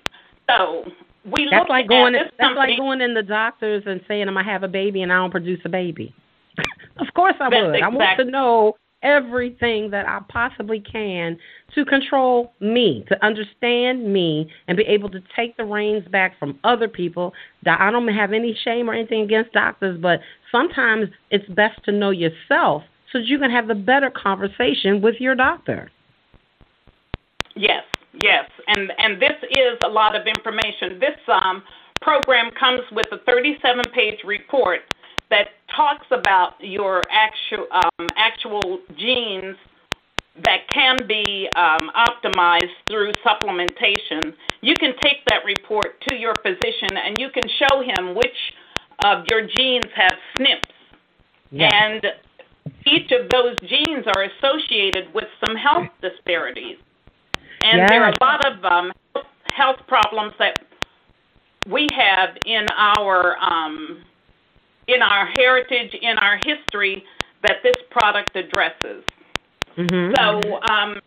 So 0.49 0.85
we 1.25 1.47
that's 1.49 1.69
like 1.69 1.87
going. 1.87 2.13
that's 2.13 2.35
company. 2.37 2.73
like 2.73 2.77
going 2.77 3.01
in 3.01 3.13
the 3.13 3.23
doctors 3.23 3.83
and 3.85 4.01
saying, 4.07 4.27
"I'm 4.27 4.35
gonna 4.35 4.43
have 4.43 4.63
a 4.63 4.67
baby," 4.67 5.01
and 5.01 5.11
I 5.11 5.15
don't 5.17 5.31
produce 5.31 5.59
a 5.65 5.69
baby. 5.69 6.13
of 6.97 7.07
course, 7.13 7.35
I 7.39 7.49
that's 7.49 7.61
would. 7.61 7.75
Exactly. 7.75 7.81
I 7.81 7.87
want 7.87 8.19
to 8.19 8.25
know 8.25 8.75
everything 9.03 9.91
that 9.91 10.07
I 10.07 10.21
possibly 10.29 10.79
can 10.79 11.37
to 11.75 11.85
control 11.85 12.53
me, 12.59 13.05
to 13.09 13.25
understand 13.25 14.11
me, 14.11 14.49
and 14.67 14.77
be 14.77 14.83
able 14.83 15.09
to 15.09 15.19
take 15.35 15.55
the 15.57 15.65
reins 15.65 16.07
back 16.07 16.39
from 16.39 16.57
other 16.63 16.87
people. 16.87 17.33
I 17.65 17.91
don't 17.91 18.07
have 18.07 18.33
any 18.33 18.57
shame 18.63 18.89
or 18.89 18.93
anything 18.93 19.21
against 19.21 19.51
doctors, 19.51 19.99
but 20.01 20.21
sometimes 20.51 21.09
it's 21.29 21.47
best 21.49 21.83
to 21.85 21.91
know 21.91 22.09
yourself 22.11 22.83
so 23.11 23.19
that 23.19 23.27
you 23.27 23.37
can 23.37 23.51
have 23.51 23.67
the 23.67 23.75
better 23.75 24.09
conversation 24.09 25.01
with 25.01 25.15
your 25.19 25.35
doctor. 25.35 25.91
Yes, 27.55 27.83
yes, 28.23 28.49
and 28.67 28.91
and 28.97 29.21
this 29.21 29.37
is 29.51 29.77
a 29.85 29.89
lot 29.89 30.15
of 30.15 30.25
information. 30.25 30.99
This 30.99 31.17
um, 31.27 31.61
program 32.01 32.49
comes 32.59 32.81
with 32.91 33.05
a 33.11 33.17
37-page 33.29 34.19
report 34.25 34.81
that 35.33 35.47
talks 35.75 36.05
about 36.11 36.53
your 36.59 37.01
actual 37.09 37.65
um, 37.71 38.07
actual 38.15 38.79
genes 38.95 39.57
that 40.45 40.67
can 40.71 40.97
be 41.07 41.49
um, 41.55 41.89
optimized 41.95 42.75
through 42.87 43.11
supplementation. 43.25 44.33
You 44.61 44.75
can 44.75 44.93
take 45.01 45.25
that 45.29 45.43
report 45.43 45.99
to 46.07 46.15
your 46.15 46.33
physician 46.43 46.97
and 46.97 47.17
you 47.19 47.29
can 47.29 47.43
show 47.57 47.81
him 47.81 48.13
which 48.13 48.37
of 49.03 49.25
your 49.27 49.47
genes 49.47 49.91
have 49.95 50.13
SNPs. 50.39 50.61
Yeah. 51.51 51.69
And 51.71 52.05
each 52.85 53.11
of 53.11 53.29
those 53.29 53.59
genes 53.61 54.05
are 54.15 54.23
associated 54.23 55.13
with 55.15 55.27
some 55.45 55.55
health 55.55 55.89
disparities. 56.01 56.77
And 57.63 57.79
yes. 57.79 57.89
there 57.89 58.03
are 58.03 58.11
a 58.11 58.23
lot 58.23 58.45
of 58.45 58.65
um, 58.65 58.91
health 59.55 59.79
problems 59.87 60.33
that 60.37 60.59
we 61.67 61.87
have 61.95 62.29
in 62.45 62.65
our 62.75 63.37
um, 63.37 64.03
in 64.87 65.01
our 65.01 65.27
heritage, 65.37 65.93
in 66.01 66.17
our 66.17 66.37
history, 66.45 67.03
that 67.43 67.57
this 67.63 67.75
product 67.91 68.35
addresses. 68.35 69.03
Mm-hmm. 69.77 70.13
So 70.15 70.61
um, 70.71 70.99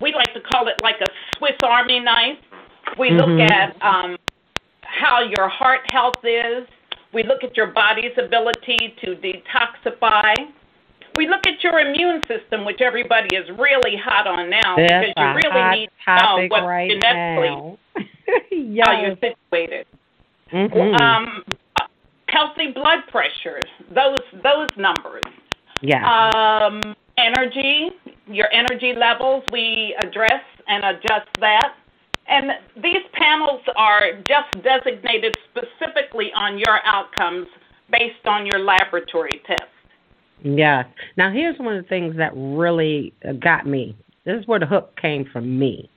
we 0.00 0.12
like 0.14 0.32
to 0.34 0.40
call 0.40 0.68
it 0.68 0.74
like 0.82 0.96
a 1.00 1.06
Swiss 1.36 1.56
Army 1.62 2.00
knife. 2.00 2.38
We 2.98 3.10
mm-hmm. 3.10 3.30
look 3.30 3.50
at 3.50 3.76
um, 3.82 4.16
how 4.82 5.20
your 5.22 5.48
heart 5.48 5.80
health 5.86 6.24
is. 6.24 6.66
We 7.12 7.22
look 7.22 7.44
at 7.44 7.56
your 7.56 7.68
body's 7.68 8.12
ability 8.18 8.94
to 9.04 9.14
detoxify. 9.16 10.34
We 11.16 11.28
look 11.28 11.46
at 11.46 11.62
your 11.62 11.78
immune 11.78 12.22
system, 12.26 12.64
which 12.64 12.80
everybody 12.80 13.36
is 13.36 13.48
really 13.56 13.96
hot 13.96 14.26
on 14.26 14.50
now 14.50 14.74
That's 14.76 15.06
because 15.06 15.14
you 15.16 15.48
really 15.48 15.78
need 15.78 15.90
to 16.06 16.16
know 16.16 16.46
what 16.48 16.66
right 16.66 16.90
genetically 16.90 17.78
yes. 18.50 18.86
how 18.88 19.00
you're 19.00 19.16
situated. 19.20 19.86
Mm-hmm. 20.52 20.94
Um, 21.00 21.44
healthy 22.34 22.72
blood 22.72 23.00
pressure, 23.10 23.60
those 23.94 24.18
those 24.42 24.68
numbers. 24.76 25.22
Yeah. 25.80 26.02
Um, 26.34 26.94
energy, 27.18 27.90
your 28.26 28.48
energy 28.52 28.94
levels, 28.96 29.44
we 29.52 29.96
address 30.02 30.42
and 30.66 30.84
adjust 30.84 31.28
that. 31.40 31.74
And 32.26 32.52
these 32.82 33.02
panels 33.12 33.60
are 33.76 34.12
just 34.26 34.50
designated 34.62 35.36
specifically 35.50 36.32
on 36.34 36.58
your 36.58 36.80
outcomes 36.84 37.46
based 37.90 38.26
on 38.26 38.46
your 38.46 38.60
laboratory 38.60 39.42
test. 39.46 39.62
Yeah. 40.42 40.84
Now, 41.16 41.30
here's 41.30 41.58
one 41.58 41.76
of 41.76 41.82
the 41.82 41.88
things 41.88 42.16
that 42.16 42.32
really 42.34 43.12
got 43.40 43.66
me. 43.66 43.96
This 44.24 44.40
is 44.40 44.46
where 44.46 44.58
the 44.58 44.66
hook 44.66 44.98
came 45.00 45.26
from 45.30 45.58
me. 45.58 45.90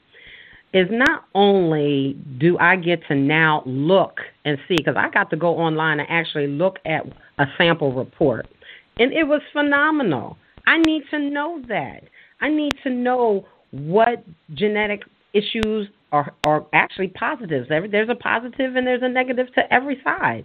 Is 0.74 0.88
not 0.92 1.24
only 1.34 2.18
do 2.40 2.58
I 2.60 2.76
get 2.76 3.00
to 3.08 3.16
now 3.16 3.64
look 3.66 4.20
and 4.44 4.58
see, 4.68 4.76
because 4.78 4.96
I 4.98 5.10
got 5.10 5.30
to 5.30 5.38
go 5.38 5.58
online 5.58 6.00
and 6.02 6.10
actually 6.10 6.48
look 6.48 6.78
at 6.86 7.06
a 7.40 7.46
sample 7.58 7.94
report, 7.94 8.48
and 9.00 9.14
it 9.14 9.24
was 9.24 9.42
phenomenal. 9.54 10.38
I 10.68 10.78
need 10.80 11.04
to 11.12 11.20
know 11.20 11.62
that. 11.70 12.02
I 12.42 12.50
need 12.50 12.74
to 12.84 12.90
know 12.90 13.46
what 13.72 14.24
genetic 14.54 15.04
issues 15.34 15.88
are 16.12 16.34
are 16.46 16.66
actually 16.74 17.10
positives. 17.10 17.70
There's 17.70 18.10
a 18.10 18.16
positive 18.16 18.76
and 18.76 18.86
there's 18.86 19.04
a 19.04 19.10
negative 19.10 19.48
to 19.56 19.74
every 19.74 20.02
side. 20.04 20.44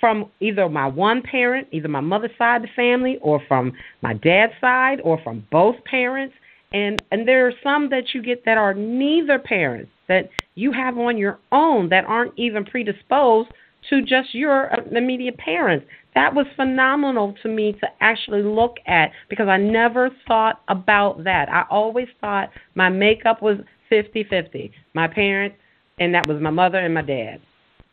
From 0.00 0.30
either 0.40 0.68
my 0.68 0.86
one 0.86 1.22
parent, 1.22 1.68
either 1.70 1.88
my 1.88 2.00
mother's 2.00 2.36
side 2.36 2.56
of 2.56 2.62
the 2.62 2.68
family, 2.74 3.18
or 3.22 3.40
from 3.46 3.72
my 4.02 4.14
dad's 4.14 4.52
side, 4.60 5.00
or 5.02 5.20
from 5.22 5.46
both 5.50 5.76
parents. 5.84 6.34
And 6.74 7.00
and 7.12 7.26
there 7.26 7.46
are 7.46 7.52
some 7.62 7.88
that 7.90 8.12
you 8.12 8.22
get 8.22 8.44
that 8.44 8.58
are 8.58 8.74
neither 8.74 9.38
parents 9.38 9.92
that 10.08 10.28
you 10.56 10.72
have 10.72 10.98
on 10.98 11.16
your 11.16 11.38
own 11.52 11.88
that 11.90 12.04
aren't 12.04 12.36
even 12.36 12.64
predisposed 12.64 13.48
to 13.90 14.02
just 14.02 14.34
your 14.34 14.72
uh, 14.72 14.82
immediate 14.90 15.38
parents. 15.38 15.86
That 16.16 16.34
was 16.34 16.46
phenomenal 16.56 17.34
to 17.42 17.48
me 17.48 17.72
to 17.80 17.86
actually 18.00 18.42
look 18.42 18.76
at 18.86 19.12
because 19.30 19.46
I 19.46 19.56
never 19.56 20.10
thought 20.26 20.62
about 20.68 21.22
that. 21.24 21.48
I 21.48 21.64
always 21.70 22.08
thought 22.20 22.50
my 22.74 22.88
makeup 22.88 23.40
was 23.40 23.58
50 23.88 24.24
50. 24.24 24.72
My 24.94 25.06
parents, 25.06 25.56
and 26.00 26.12
that 26.12 26.26
was 26.26 26.40
my 26.42 26.50
mother 26.50 26.78
and 26.78 26.92
my 26.92 27.02
dad. 27.02 27.40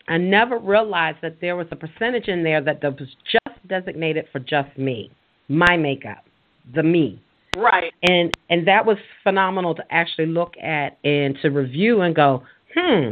I 0.07 0.17
never 0.17 0.57
realized 0.57 1.19
that 1.21 1.39
there 1.39 1.55
was 1.55 1.67
a 1.69 1.75
percentage 1.75 2.27
in 2.27 2.43
there 2.43 2.61
that 2.61 2.81
was 2.81 3.09
just 3.31 3.67
designated 3.67 4.25
for 4.31 4.39
just 4.39 4.75
me, 4.75 5.11
my 5.47 5.77
makeup, 5.77 6.25
the 6.73 6.81
me. 6.81 7.21
Right. 7.57 7.93
And 8.03 8.35
and 8.49 8.67
that 8.67 8.85
was 8.85 8.97
phenomenal 9.23 9.75
to 9.75 9.83
actually 9.91 10.27
look 10.27 10.53
at 10.57 10.97
and 11.03 11.37
to 11.41 11.49
review 11.49 12.01
and 12.01 12.15
go, 12.15 12.43
hmm, 12.75 13.11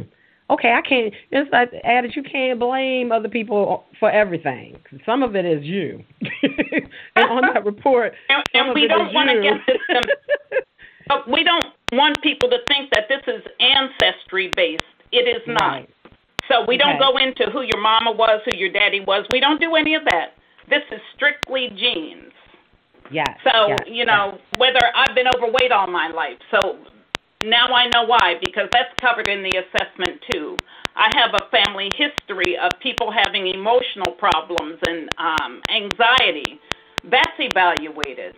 okay, 0.50 0.74
I 0.74 0.82
can't. 0.82 1.14
It's 1.32 1.52
like 1.52 1.72
added, 1.84 2.14
you 2.16 2.24
can't 2.24 2.60
blame 2.60 3.12
other 3.12 3.30
people 3.30 3.84
for 4.00 4.10
everything. 4.10 4.78
Some 5.06 5.24
of 5.24 5.36
it 5.36 5.46
is 5.46 5.64
you. 5.64 6.04
and 7.16 7.30
on 7.30 7.54
that 7.54 7.66
report, 7.66 8.14
and, 8.30 8.44
and 8.54 8.74
we 8.74 8.88
don't 8.88 9.14
want 9.14 9.30
to 9.30 9.42
get 9.42 9.60
this. 9.68 10.62
but 11.08 11.30
we 11.30 11.44
don't 11.44 11.66
want 11.92 12.22
people 12.22 12.50
to 12.50 12.58
think 12.68 12.90
that 12.92 13.04
this 13.10 13.22
is 13.28 13.44
ancestry 13.60 14.52
based. 14.56 14.84
It 15.12 15.28
is 15.28 15.42
not. 15.48 15.72
Right. 15.72 15.90
So 16.50 16.66
we 16.68 16.78
don't 16.78 16.98
go 17.00 17.18
into 17.18 17.52
who 17.52 17.62
your 17.62 17.80
mama 17.80 18.12
was, 18.12 18.42
who 18.46 18.58
your 18.58 18.72
daddy 18.72 19.02
was. 19.02 19.24
We 19.32 19.40
don't 19.40 19.62
do 19.62 19.76
any 19.76 19.94
of 19.94 20.04
that. 20.06 20.34
This 20.68 20.82
is 20.92 21.00
strictly 21.16 21.70
genes. 21.78 22.29
Yes. 23.12 23.38
So, 23.44 23.68
yes, 23.68 23.80
you 23.88 24.06
know, 24.06 24.38
whether 24.58 24.80
I've 24.96 25.16
been 25.16 25.28
overweight 25.28 25.72
all 25.72 25.88
my 25.88 26.10
life. 26.10 26.38
So 26.52 26.78
now 27.44 27.68
I 27.68 27.88
know 27.88 28.04
why, 28.06 28.36
because 28.44 28.68
that's 28.72 28.94
covered 29.00 29.28
in 29.28 29.42
the 29.44 29.64
assessment 29.64 30.22
too. 30.32 30.58
I 30.96 31.10
have 31.16 31.32
a 31.34 31.50
family 31.50 31.90
history 31.96 32.58
of 32.58 32.72
people 32.82 33.12
having 33.12 33.48
emotional 33.48 34.12
problems 34.18 34.80
and 34.88 35.10
um, 35.18 35.62
anxiety. 35.74 36.60
That's 37.10 37.38
evaluated. 37.40 38.36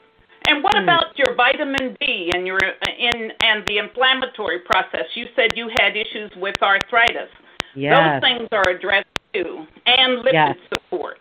And 0.47 0.63
what 0.63 0.75
Hmm. 0.75 0.83
about 0.83 1.17
your 1.17 1.35
vitamin 1.35 1.95
D 1.99 2.31
and 2.33 2.45
your 2.45 2.59
in 2.59 3.31
and 3.41 3.65
the 3.67 3.77
inflammatory 3.77 4.59
process? 4.59 5.05
You 5.15 5.27
said 5.35 5.51
you 5.55 5.69
had 5.79 5.95
issues 5.95 6.31
with 6.35 6.55
arthritis. 6.61 7.29
Yes. 7.75 8.21
Those 8.21 8.29
things 8.29 8.47
are 8.51 8.69
addressed 8.69 9.07
too, 9.33 9.65
and 9.85 10.23
lipid 10.23 10.33
Yes. 10.33 10.57
support. 10.73 11.19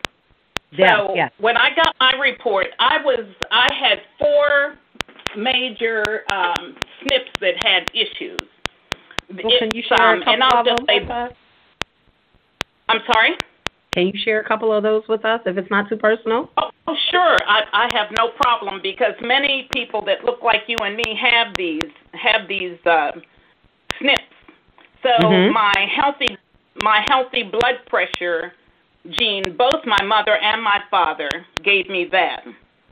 Yes. 0.72 0.90
So 0.98 1.14
yes. 1.14 1.32
when 1.38 1.56
I 1.56 1.74
got 1.74 1.94
my 2.00 2.12
report, 2.20 2.66
I 2.78 3.02
was 3.02 3.26
I 3.50 3.68
had 3.74 3.98
four 4.18 4.76
major 5.36 6.24
um, 6.32 6.76
SNPs 7.04 7.40
that 7.40 7.54
had 7.64 7.90
issues. 7.94 8.40
Well, 9.30 9.52
can 9.58 9.70
you 9.74 9.82
share 9.88 10.14
um, 10.14 10.22
a 10.22 10.24
couple 10.24 10.58
of 10.58 10.66
just 10.66 10.78
those 10.78 10.86
say, 10.88 11.00
with 11.00 11.10
us? 11.10 11.32
I'm 12.88 13.00
sorry. 13.12 13.36
Can 13.92 14.06
you 14.06 14.12
share 14.24 14.40
a 14.40 14.46
couple 14.46 14.72
of 14.72 14.82
those 14.82 15.02
with 15.08 15.24
us 15.24 15.40
if 15.46 15.56
it's 15.56 15.70
not 15.70 15.88
too 15.88 15.96
personal? 15.96 16.50
Oh, 16.56 16.70
oh, 16.86 16.96
sure. 17.10 17.38
I, 17.46 17.62
I 17.72 17.88
have 17.92 18.08
no 18.16 18.28
problem 18.40 18.80
because 18.82 19.14
many 19.20 19.68
people 19.72 20.04
that 20.04 20.24
look 20.24 20.42
like 20.42 20.62
you 20.68 20.76
and 20.82 20.96
me 20.96 21.18
have 21.20 21.56
these 21.56 21.90
have 22.12 22.48
these 22.48 22.78
uh, 22.86 23.12
SNPs. 24.00 24.16
So 25.02 25.08
Mhm. 25.08 25.52
my 25.52 25.88
healthy 25.94 26.36
my 26.82 27.04
healthy 27.08 27.42
blood 27.42 27.80
pressure 27.86 28.52
gene, 29.08 29.56
both 29.56 29.84
my 29.86 30.02
mother 30.04 30.36
and 30.36 30.62
my 30.62 30.80
father 30.90 31.28
gave 31.62 31.88
me 31.88 32.06
that. 32.12 32.44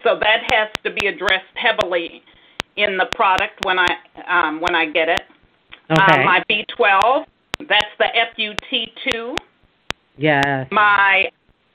So 0.02 0.18
that 0.20 0.42
has 0.50 0.68
to 0.84 0.90
be 0.90 1.06
addressed 1.08 1.54
heavily 1.54 2.22
in 2.76 2.96
the 2.96 3.06
product 3.14 3.64
when 3.64 3.78
I 3.78 3.88
um, 4.26 4.60
when 4.60 4.74
I 4.74 4.86
get 4.86 5.08
it. 5.08 5.22
Okay. 5.90 6.20
Um, 6.20 6.24
my 6.24 6.42
B12, 6.48 7.24
that's 7.68 7.92
the 7.98 8.06
FUT2 8.36 9.36
yes. 10.18 10.68
my 10.70 11.30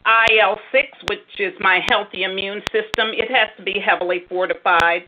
IL6, 0.06 1.10
which 1.10 1.40
is 1.40 1.54
my 1.60 1.80
healthy 1.90 2.24
immune 2.24 2.62
system, 2.72 3.10
it 3.14 3.32
has 3.32 3.50
to 3.58 3.64
be 3.64 3.80
heavily 3.80 4.24
fortified, 4.30 5.04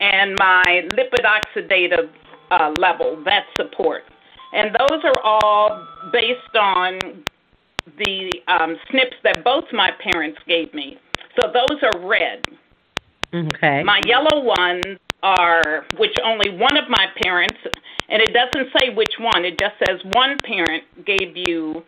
and 0.00 0.36
my 0.38 0.86
lipid 0.92 1.24
oxidative 1.24 2.10
uh, 2.50 2.72
level, 2.78 3.22
that 3.24 3.46
support. 3.56 4.04
And 4.52 4.74
those 4.74 5.00
are 5.04 5.20
all 5.22 5.86
based 6.12 6.56
on 6.58 7.24
the 7.96 8.32
um, 8.48 8.76
SNPs 8.90 9.14
that 9.24 9.44
both 9.44 9.64
my 9.72 9.90
parents 10.02 10.38
gave 10.46 10.72
me. 10.74 10.98
So 11.40 11.52
those 11.52 11.78
are 11.82 12.06
red. 12.06 12.44
Okay. 13.34 13.82
My 13.82 14.00
yellow 14.06 14.40
ones 14.42 14.98
are, 15.22 15.84
which 15.98 16.14
only 16.24 16.50
one 16.50 16.76
of 16.76 16.88
my 16.88 17.06
parents, 17.22 17.58
and 18.08 18.22
it 18.22 18.32
doesn't 18.32 18.68
say 18.78 18.94
which 18.94 19.12
one, 19.18 19.44
it 19.44 19.58
just 19.58 19.74
says 19.86 20.00
one 20.12 20.38
parent 20.44 20.84
gave 21.04 21.36
you 21.36 21.84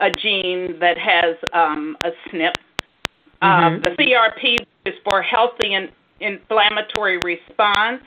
a 0.00 0.10
gene 0.10 0.78
that 0.80 0.98
has 0.98 1.36
um, 1.52 1.96
a 2.04 2.10
SNP. 2.30 2.54
Uh, 3.42 3.46
Mhm. 3.46 3.84
the 3.84 3.90
CRP 3.96 4.58
is 4.84 4.94
for 5.08 5.22
healthy 5.22 5.74
and 5.74 5.90
inflammatory 6.20 7.18
response, 7.18 8.02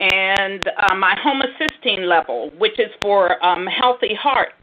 and 0.00 0.66
uh, 0.68 0.94
my 0.94 1.14
homocysteine 1.16 2.06
level, 2.06 2.50
which 2.58 2.78
is 2.78 2.90
for 3.00 3.44
um, 3.44 3.66
healthy 3.66 4.14
heart 4.14 4.54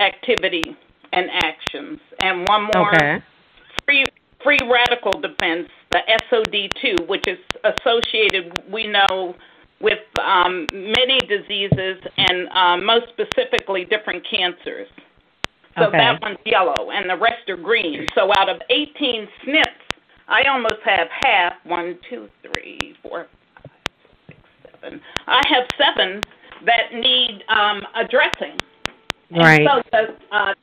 activity 0.00 0.76
and 1.12 1.30
actions, 1.32 2.00
and 2.20 2.46
one 2.48 2.64
more 2.74 2.94
Okay. 2.94 3.22
free 3.86 4.04
free 4.42 4.58
radical 4.70 5.12
defense, 5.20 5.68
the 5.90 6.00
SOD2, 6.30 7.06
which 7.08 7.26
is 7.26 7.38
associated, 7.64 8.62
we 8.70 8.86
know, 8.86 9.34
with 9.80 10.00
um, 10.20 10.66
many 10.72 11.18
diseases 11.20 11.98
and 12.18 12.48
um, 12.50 12.84
most 12.84 13.06
specifically 13.08 13.86
different 13.86 14.22
cancers. 14.28 14.88
So 15.78 15.86
Okay. 15.86 15.96
that 15.98 16.20
one's 16.22 16.38
yellow, 16.44 16.90
and 16.90 17.08
the 17.08 17.16
rest 17.16 17.48
are 17.48 17.56
green. 17.56 18.06
So 18.14 18.30
out 18.36 18.48
of 18.48 18.60
18 18.70 19.28
SNPs, 19.46 19.64
I 20.28 20.44
almost 20.44 20.80
have 20.84 21.08
half. 21.24 21.54
One, 21.64 21.98
two, 22.08 22.28
three, 22.42 22.96
four, 23.02 23.26
five, 23.54 23.70
six, 24.28 24.38
seven. 24.70 25.00
I 25.26 25.42
have 25.48 25.66
seven 25.78 26.22
that 26.64 26.94
need 26.94 27.44
um, 27.48 27.82
addressing. 27.94 28.58
Right. 29.30 29.60
And 29.60 29.68
so 29.68 29.82
the, 29.92 30.36
uh, 30.36 30.54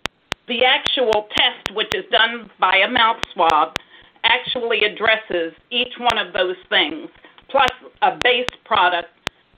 the 0.47 0.65
actual 0.65 1.27
test, 1.35 1.75
which 1.75 1.93
is 1.95 2.05
done 2.11 2.49
by 2.59 2.77
a 2.77 2.89
mouth 2.89 3.17
swab, 3.33 3.75
actually 4.23 4.83
addresses 4.83 5.53
each 5.69 5.93
one 5.97 6.17
of 6.17 6.33
those 6.33 6.55
things, 6.69 7.09
plus 7.49 7.69
a 8.01 8.17
base 8.23 8.49
product 8.65 9.09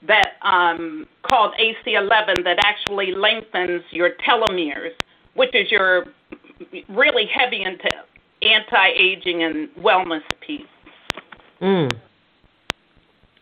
that 0.06 0.34
um, 0.42 1.06
called 1.22 1.52
AC11 1.60 2.44
that 2.44 2.58
actually 2.64 3.12
lengthens 3.12 3.82
your 3.90 4.10
telomeres, 4.26 4.92
which 5.34 5.54
is 5.54 5.70
your 5.70 6.06
really 6.88 7.26
heavy 7.32 7.62
into 7.62 7.88
anti-aging 8.42 9.42
and 9.42 9.68
wellness 9.76 10.22
piece. 10.46 10.62
Mm. 11.60 11.90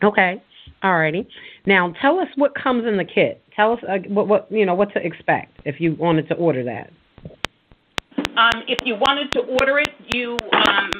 Okay. 0.02 0.42
Alrighty. 0.82 1.26
Now 1.66 1.92
tell 2.00 2.18
us 2.18 2.28
what 2.36 2.54
comes 2.54 2.86
in 2.86 2.96
the 2.96 3.04
kit. 3.04 3.41
Tell 3.56 3.72
us 3.72 3.80
uh, 3.88 3.98
what 4.08 4.28
what 4.28 4.50
you 4.50 4.64
know 4.64 4.74
what 4.74 4.92
to 4.94 5.04
expect 5.04 5.60
if 5.64 5.80
you 5.80 5.94
wanted 5.94 6.28
to 6.28 6.34
order 6.34 6.64
that. 6.64 6.90
Um, 8.36 8.62
if 8.66 8.78
you 8.84 8.96
wanted 8.96 9.30
to 9.32 9.40
order 9.40 9.78
it, 9.78 9.90
you 10.14 10.38
um, 10.52 10.90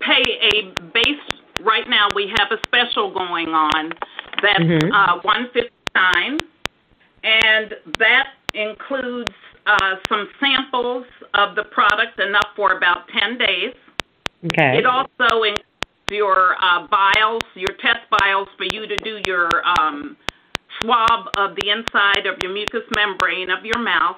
pay 0.00 0.22
a 0.52 0.72
base. 0.92 1.40
Right 1.60 1.88
now, 1.88 2.08
we 2.14 2.30
have 2.36 2.48
a 2.50 2.58
special 2.66 3.10
going 3.10 3.48
on 3.48 3.92
that's 4.42 4.60
Mhm. 4.60 4.92
uh, 4.92 5.20
one 5.22 5.48
fifty 5.54 5.70
nine, 5.94 6.40
and 7.22 7.74
that 7.98 8.32
includes 8.52 9.32
uh, 9.66 9.96
some 10.08 10.28
samples 10.40 11.06
of 11.32 11.54
the 11.54 11.64
product, 11.64 12.20
enough 12.20 12.50
for 12.54 12.72
about 12.72 13.08
ten 13.08 13.38
days. 13.38 13.72
Okay. 14.46 14.78
It 14.78 14.84
also 14.84 15.44
includes 15.44 15.62
your 16.10 16.56
uh, 16.62 16.86
vials, 16.88 17.42
your 17.54 17.72
test 17.80 18.00
vials 18.20 18.48
for 18.58 18.64
you 18.64 18.86
to 18.86 18.96
do 18.98 19.20
your 19.26 19.48
um, 19.80 20.16
swab 20.80 21.28
of 21.36 21.56
the 21.56 21.70
inside 21.70 22.26
of 22.26 22.38
your 22.42 22.52
mucous 22.52 22.84
membrane 22.94 23.50
of 23.50 23.64
your 23.64 23.78
mouth 23.78 24.16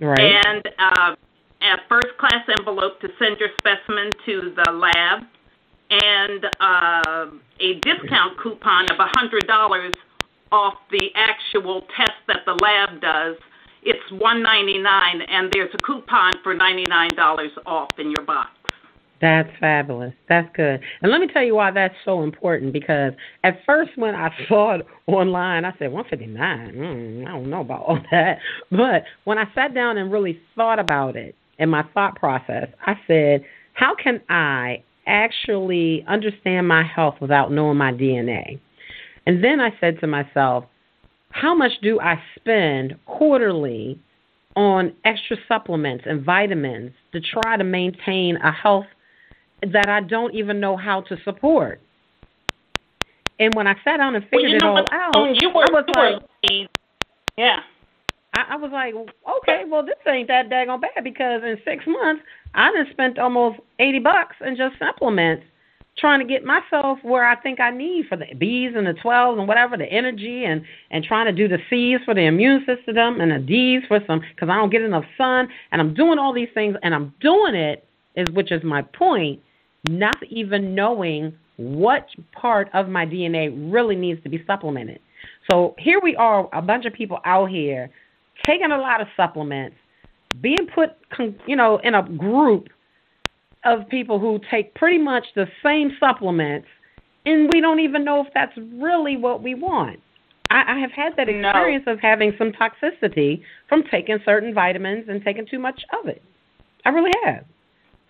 right. 0.00 0.20
and 0.20 0.68
uh, 0.78 1.16
a 1.62 1.76
first 1.88 2.16
class 2.18 2.44
envelope 2.58 3.00
to 3.00 3.08
send 3.18 3.38
your 3.38 3.48
specimen 3.58 4.10
to 4.24 4.54
the 4.54 4.72
lab, 4.72 5.22
and 5.90 6.44
uh, 6.60 7.26
a 7.60 7.74
discount 7.80 8.38
coupon 8.42 8.84
of 8.90 8.98
$100 8.98 9.92
off 10.52 10.74
the 10.90 11.10
actual 11.14 11.82
test 11.96 12.12
that 12.26 12.40
the 12.44 12.54
lab 12.54 13.00
does. 13.00 13.36
It's 13.82 14.10
199, 14.10 15.22
and 15.22 15.50
there's 15.52 15.72
a 15.74 15.78
coupon 15.78 16.34
for 16.42 16.54
$99 16.54 17.48
off 17.66 17.98
in 17.98 18.10
your 18.10 18.24
box. 18.26 18.50
That's 19.20 19.48
fabulous. 19.58 20.12
That's 20.28 20.48
good. 20.54 20.80
And 21.00 21.10
let 21.10 21.20
me 21.20 21.26
tell 21.26 21.42
you 21.42 21.54
why 21.54 21.70
that's 21.70 21.94
so 22.04 22.22
important 22.22 22.72
because 22.72 23.12
at 23.44 23.58
first 23.64 23.90
when 23.96 24.14
I 24.14 24.30
saw 24.48 24.74
it 24.74 24.86
online, 25.06 25.64
I 25.64 25.72
said 25.78 25.92
159. 25.92 26.74
Mm, 26.74 27.26
I 27.26 27.30
don't 27.30 27.50
know 27.50 27.60
about 27.62 27.82
all 27.82 27.98
that. 28.10 28.38
But 28.70 29.04
when 29.24 29.38
I 29.38 29.44
sat 29.54 29.74
down 29.74 29.96
and 29.96 30.12
really 30.12 30.40
thought 30.54 30.78
about 30.78 31.16
it 31.16 31.34
in 31.58 31.70
my 31.70 31.84
thought 31.94 32.16
process, 32.16 32.68
I 32.84 32.94
said, 33.06 33.44
how 33.72 33.94
can 33.94 34.20
I 34.28 34.82
actually 35.06 36.04
understand 36.08 36.68
my 36.68 36.82
health 36.82 37.14
without 37.20 37.52
knowing 37.52 37.78
my 37.78 37.92
DNA? 37.92 38.60
And 39.26 39.42
then 39.42 39.60
I 39.60 39.70
said 39.80 39.98
to 40.00 40.06
myself, 40.06 40.64
how 41.30 41.54
much 41.54 41.72
do 41.82 42.00
I 42.00 42.20
spend 42.38 42.96
quarterly 43.06 43.98
on 44.54 44.94
extra 45.04 45.36
supplements 45.46 46.04
and 46.06 46.24
vitamins 46.24 46.92
to 47.12 47.20
try 47.20 47.56
to 47.56 47.64
maintain 47.64 48.36
a 48.36 48.50
health 48.50 48.86
that 49.62 49.88
I 49.88 50.00
don't 50.00 50.34
even 50.34 50.60
know 50.60 50.76
how 50.76 51.00
to 51.02 51.16
support. 51.24 51.80
And 53.38 53.54
when 53.54 53.66
I 53.66 53.74
sat 53.84 53.98
down 53.98 54.14
and 54.14 54.24
Well, 54.32 54.42
figured 54.42 54.52
you 54.52 54.58
know 54.58 54.76
it 54.78 54.88
all 54.92 55.26
out, 55.26 55.42
you 55.42 55.50
were, 55.50 55.62
I 55.62 55.72
was 55.72 55.84
were 55.94 56.02
like, 56.02 56.22
lucky. 56.42 56.68
yeah. 57.36 57.60
I, 58.34 58.44
I 58.50 58.56
was 58.56 58.70
like, 58.70 58.94
okay, 58.94 59.64
well, 59.66 59.84
this 59.84 59.96
ain't 60.06 60.28
that 60.28 60.48
daggone 60.48 60.80
bad 60.80 61.04
because 61.04 61.42
in 61.42 61.58
six 61.64 61.84
months 61.86 62.22
I 62.54 62.72
done 62.72 62.86
spent 62.90 63.18
almost 63.18 63.60
eighty 63.78 63.98
bucks 63.98 64.36
in 64.44 64.56
just 64.56 64.78
supplements 64.78 65.44
trying 65.98 66.20
to 66.20 66.26
get 66.26 66.44
myself 66.44 66.98
where 67.02 67.26
I 67.26 67.36
think 67.36 67.58
I 67.58 67.70
need 67.70 68.06
for 68.06 68.16
the 68.16 68.26
B's 68.36 68.72
and 68.76 68.86
the 68.86 68.92
12s 68.92 69.38
and 69.38 69.48
whatever, 69.48 69.76
the 69.78 69.86
energy 69.86 70.44
and 70.44 70.62
and 70.90 71.02
trying 71.02 71.26
to 71.26 71.32
do 71.32 71.48
the 71.48 71.58
C's 71.70 72.00
for 72.04 72.14
the 72.14 72.22
immune 72.26 72.66
system 72.66 73.20
and 73.20 73.30
the 73.32 73.38
D's 73.38 73.82
for 73.88 74.00
some 74.06 74.20
because 74.20 74.48
I 74.50 74.56
don't 74.56 74.70
get 74.70 74.82
enough 74.82 75.04
sun 75.16 75.48
and 75.72 75.80
I'm 75.80 75.94
doing 75.94 76.18
all 76.18 76.32
these 76.34 76.50
things 76.54 76.76
and 76.82 76.94
I'm 76.94 77.14
doing 77.20 77.54
it 77.54 77.86
is 78.16 78.28
which 78.32 78.52
is 78.52 78.62
my 78.64 78.82
point, 78.82 79.40
not 79.88 80.16
even 80.28 80.74
knowing 80.74 81.36
what 81.56 82.06
part 82.32 82.68
of 82.74 82.88
my 82.88 83.06
DNA 83.06 83.72
really 83.72 83.96
needs 83.96 84.22
to 84.22 84.28
be 84.28 84.42
supplemented. 84.46 85.00
So 85.50 85.74
here 85.78 86.00
we 86.02 86.16
are, 86.16 86.48
a 86.52 86.62
bunch 86.62 86.84
of 86.86 86.92
people 86.92 87.18
out 87.24 87.50
here 87.50 87.90
taking 88.44 88.70
a 88.72 88.78
lot 88.78 89.00
of 89.00 89.08
supplements, 89.16 89.76
being 90.40 90.66
put, 90.74 90.90
con- 91.10 91.38
you 91.46 91.56
know, 91.56 91.78
in 91.82 91.94
a 91.94 92.02
group 92.02 92.68
of 93.64 93.88
people 93.88 94.18
who 94.18 94.40
take 94.50 94.74
pretty 94.74 94.98
much 94.98 95.24
the 95.34 95.46
same 95.64 95.96
supplements, 95.98 96.68
and 97.24 97.50
we 97.52 97.60
don't 97.60 97.80
even 97.80 98.04
know 98.04 98.24
if 98.24 98.32
that's 98.34 98.52
really 98.74 99.16
what 99.16 99.42
we 99.42 99.54
want. 99.54 99.98
I, 100.50 100.74
I 100.74 100.78
have 100.78 100.92
had 100.92 101.16
that 101.16 101.28
No. 101.28 101.48
experience 101.48 101.84
of 101.86 101.98
having 102.00 102.32
some 102.38 102.52
toxicity 102.52 103.42
from 103.68 103.82
taking 103.90 104.18
certain 104.24 104.54
vitamins 104.54 105.06
and 105.08 105.24
taking 105.24 105.46
too 105.46 105.58
much 105.58 105.82
of 106.00 106.08
it. 106.08 106.22
I 106.84 106.90
really 106.90 107.10
have. 107.24 107.44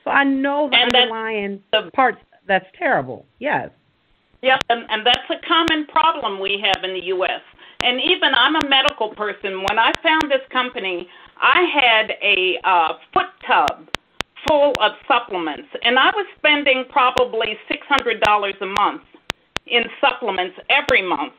So 0.07 0.13
I 0.13 0.23
know 0.23 0.71
the 0.71 0.77
And 0.77 0.95
underlying 0.95 1.63
the- 1.73 1.91
parts 1.93 2.19
that's 2.47 2.67
terrible. 2.79 3.27
Yes. 3.41 3.71
Yep, 4.43 4.61
and, 4.71 4.87
and 4.89 5.05
that's 5.05 5.29
a 5.31 5.45
common 5.47 5.87
problem 5.87 6.39
we 6.39 6.63
have 6.65 6.85
in 6.85 6.95
the 6.95 7.07
U.S. 7.07 7.41
And 7.83 8.01
even 8.01 8.33
I'm 8.35 8.55
a 8.55 8.69
medical 8.69 9.09
person. 9.09 9.65
When 9.65 9.79
I 9.81 9.91
found 10.03 10.31
this 10.31 10.43
company, 10.53 11.09
I 11.41 11.63
had 11.63 12.13
a 12.23 12.59
uh, 12.63 12.93
foot 13.13 13.27
tub 13.45 13.89
full 14.47 14.75
of 14.81 14.93
supplements, 15.09 15.69
and 15.83 15.99
I 15.99 16.11
was 16.15 16.27
spending 16.39 16.85
probably 16.89 17.59
six 17.67 17.85
hundred 17.89 18.21
dollars 18.21 18.55
a 18.61 18.67
month 18.67 19.03
in 19.67 19.83
supplements 20.01 20.57
every 20.71 21.03
month 21.03 21.33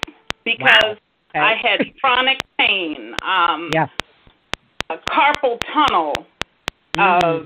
because 0.43 0.97
Okay. 1.29 1.39
I 1.39 1.55
had 1.55 1.81
chronic 2.01 2.39
pain, 2.57 3.13
um, 3.21 3.69
Yeah. 3.73 3.87
a 4.89 4.97
carpal 4.97 5.61
tunnel, 5.73 6.25
uh, 6.97 7.41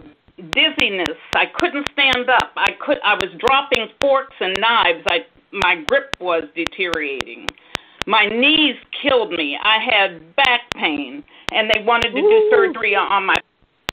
dizziness. 0.51 1.17
I 1.35 1.45
couldn't 1.57 1.87
stand 1.91 2.29
up. 2.29 2.51
I 2.55 2.71
could. 2.79 2.97
I 3.03 3.15
was 3.15 3.29
dropping 3.39 3.87
forks 4.01 4.35
and 4.39 4.55
knives. 4.59 5.03
I 5.07 5.25
my 5.51 5.83
grip 5.87 6.15
was 6.19 6.43
deteriorating. 6.55 7.47
My 8.07 8.25
knees 8.25 8.75
killed 9.01 9.31
me. 9.31 9.57
I 9.61 9.77
had 9.79 10.35
back 10.35 10.61
pain, 10.75 11.23
and 11.51 11.69
they 11.69 11.83
wanted 11.83 12.13
to 12.13 12.21
do 12.21 12.49
surgery 12.49 12.95
on 12.95 13.25
my 13.25 13.35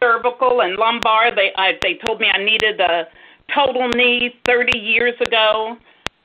cervical 0.00 0.62
and 0.62 0.76
lumbar. 0.76 1.34
They 1.34 1.52
I, 1.56 1.72
they 1.82 1.98
told 2.06 2.20
me 2.20 2.28
I 2.32 2.42
needed 2.42 2.80
a 2.80 3.08
total 3.54 3.88
knee 3.88 4.34
30 4.46 4.78
years 4.78 5.14
ago. 5.20 5.76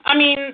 I 0.06 0.18
mean, 0.18 0.54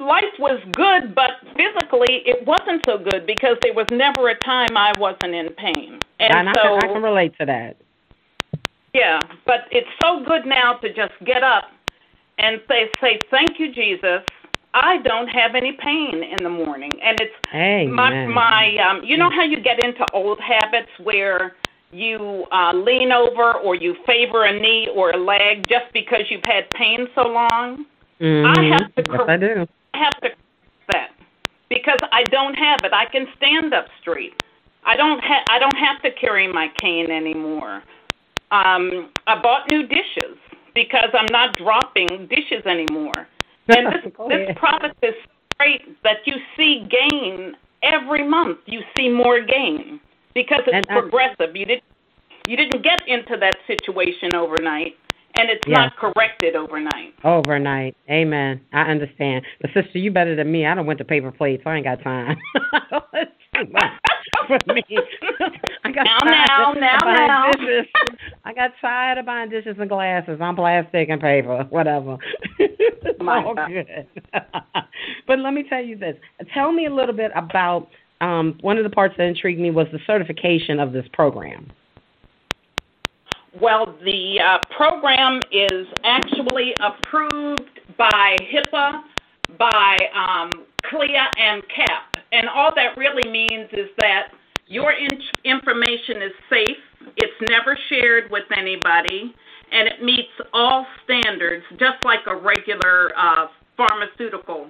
life 0.00 0.24
was 0.38 0.60
good, 0.72 1.14
but 1.14 1.30
physically 1.56 2.22
it 2.26 2.46
wasn't 2.46 2.82
so 2.86 2.98
good 2.98 3.26
because 3.26 3.56
there 3.62 3.74
was 3.74 3.86
never 3.90 4.28
a 4.28 4.38
time 4.40 4.76
I 4.76 4.92
wasn't 4.98 5.34
in 5.34 5.48
pain. 5.54 5.98
And, 6.18 6.34
and 6.34 6.48
I, 6.48 6.52
so 6.54 6.78
can, 6.80 6.90
I 6.90 6.92
can 6.92 7.02
relate 7.02 7.36
to 7.38 7.46
that. 7.46 7.76
Yeah, 8.96 9.20
but 9.44 9.68
it's 9.70 9.88
so 10.02 10.24
good 10.24 10.46
now 10.46 10.74
to 10.74 10.88
just 10.88 11.12
get 11.24 11.42
up 11.42 11.64
and 12.38 12.60
say, 12.66 12.90
say 13.00 13.20
thank 13.30 13.58
you, 13.58 13.72
Jesus. 13.72 14.22
I 14.72 14.98
don't 15.04 15.28
have 15.28 15.54
any 15.54 15.72
pain 15.72 16.22
in 16.22 16.42
the 16.42 16.50
morning, 16.50 16.92
and 17.02 17.18
it's 17.20 17.34
Amen. 17.54 17.92
my 17.92 18.26
my. 18.26 18.76
Um, 18.78 19.04
you 19.04 19.16
know 19.16 19.30
how 19.30 19.42
you 19.42 19.60
get 19.60 19.82
into 19.84 20.04
old 20.12 20.38
habits 20.40 20.90
where 21.02 21.56
you 21.92 22.44
uh, 22.52 22.72
lean 22.72 23.12
over 23.12 23.54
or 23.54 23.74
you 23.74 23.96
favor 24.06 24.44
a 24.44 24.52
knee 24.52 24.88
or 24.94 25.10
a 25.10 25.16
leg 25.16 25.66
just 25.68 25.92
because 25.92 26.20
you've 26.30 26.44
had 26.44 26.70
pain 26.72 27.06
so 27.14 27.22
long. 27.22 27.86
Mm-hmm. 28.20 28.46
I 28.46 28.78
have 28.78 28.94
to 28.96 29.02
yes, 29.12 29.20
I 29.28 29.36
do. 29.36 29.66
I 29.94 29.98
have 29.98 30.20
to 30.22 30.28
that 30.92 31.10
because 31.68 31.98
I 32.12 32.22
don't 32.24 32.54
have 32.54 32.80
it. 32.84 32.92
I 32.92 33.06
can 33.06 33.26
stand 33.36 33.72
up 33.72 33.86
straight. 34.00 34.42
I 34.84 34.96
don't 34.96 35.22
ha- 35.22 35.44
I 35.50 35.58
don't 35.58 35.76
have 35.76 36.02
to 36.02 36.10
carry 36.12 36.50
my 36.50 36.68
cane 36.80 37.10
anymore. 37.10 37.82
Um, 38.50 39.10
I 39.26 39.40
bought 39.42 39.70
new 39.70 39.86
dishes 39.86 40.36
because 40.74 41.10
I'm 41.14 41.26
not 41.30 41.56
dropping 41.56 42.28
dishes 42.28 42.64
anymore. 42.66 43.26
And 43.68 43.86
this 44.04 44.12
this 44.28 44.56
product 44.56 44.96
is 45.02 45.14
great 45.58 45.82
that 46.02 46.18
you 46.26 46.34
see 46.56 46.86
gain 46.88 47.56
every 47.82 48.26
month. 48.26 48.58
You 48.66 48.80
see 48.96 49.08
more 49.08 49.40
gain 49.44 50.00
because 50.34 50.60
it's 50.66 50.74
And 50.74 50.86
I- 50.90 51.00
progressive. 51.00 51.56
You 51.56 51.66
didn't 51.66 51.84
you 52.46 52.56
didn't 52.56 52.82
get 52.84 53.00
into 53.08 53.36
that 53.38 53.56
situation 53.66 54.32
overnight, 54.36 54.96
and 55.36 55.50
it's 55.50 55.66
Yeah. 55.66 55.78
not 55.86 55.96
corrected 55.96 56.54
overnight. 56.54 57.12
Overnight. 57.24 57.96
Amen. 58.08 58.60
I 58.72 58.82
understand. 58.82 59.44
But 59.60 59.72
sister, 59.74 59.98
you 59.98 60.12
better 60.12 60.36
than 60.36 60.52
me. 60.52 60.64
I 60.64 60.76
don't 60.76 60.86
went 60.86 60.98
to 60.98 61.04
paper 61.04 61.32
plates. 61.32 61.64
I 61.66 61.74
ain't 61.74 61.84
got 61.84 62.00
time. 62.02 62.36
It's 63.60 63.70
too 63.72 64.48
much 64.48 64.62
for 64.66 64.74
me. 64.74 64.82
I 65.84 65.92
got 65.92 66.04
Now, 66.04 66.18
tired 66.18 66.48
now, 66.48 66.72
of 66.72 66.78
now, 66.78 66.98
buying 67.00 67.26
now. 67.28 67.50
dishes. 67.52 67.86
I 68.44 68.52
got 68.52 68.70
tired 68.80 69.18
of 69.18 69.26
buying 69.26 69.50
dishes 69.50 69.76
and 69.78 69.88
glasses. 69.88 70.38
I'm 70.40 70.56
plastic 70.56 71.08
and 71.08 71.20
paper, 71.20 71.64
whatever. 71.70 72.18
My 73.20 73.42
all 73.44 73.54
God. 73.54 73.68
good. 73.68 74.06
but 75.26 75.38
let 75.38 75.52
me 75.54 75.64
tell 75.68 75.82
you 75.82 75.96
this. 75.96 76.16
Tell 76.54 76.72
me 76.72 76.86
a 76.86 76.94
little 76.94 77.14
bit 77.14 77.30
about 77.34 77.88
um, 78.20 78.58
one 78.60 78.78
of 78.78 78.84
the 78.84 78.90
parts 78.90 79.14
that 79.18 79.24
intrigued 79.24 79.60
me 79.60 79.70
was 79.70 79.86
the 79.92 79.98
certification 80.06 80.78
of 80.80 80.92
this 80.92 81.06
program. 81.12 81.70
Well, 83.60 83.96
the 84.04 84.38
uh, 84.40 84.58
program 84.76 85.40
is 85.50 85.86
actually 86.04 86.74
approved 86.80 87.80
by 87.96 88.36
HIPAA, 88.52 89.00
by 89.58 89.96
um, 90.14 90.50
CLIA, 90.90 91.26
and 91.38 91.62
CAP. 91.68 92.24
And 92.32 92.48
all 92.48 92.72
that 92.74 92.96
really 92.96 93.28
means 93.30 93.68
is 93.72 93.88
that 93.98 94.28
your 94.66 94.92
in- 94.92 95.20
information 95.44 96.22
is 96.22 96.32
safe, 96.50 96.76
it's 97.16 97.50
never 97.50 97.78
shared 97.88 98.30
with 98.30 98.44
anybody, 98.56 99.34
and 99.72 99.88
it 99.88 100.02
meets 100.02 100.32
all 100.52 100.86
standards, 101.04 101.64
just 101.78 102.02
like 102.04 102.20
a 102.26 102.34
regular 102.36 103.12
uh, 103.16 103.46
pharmaceutical 103.76 104.68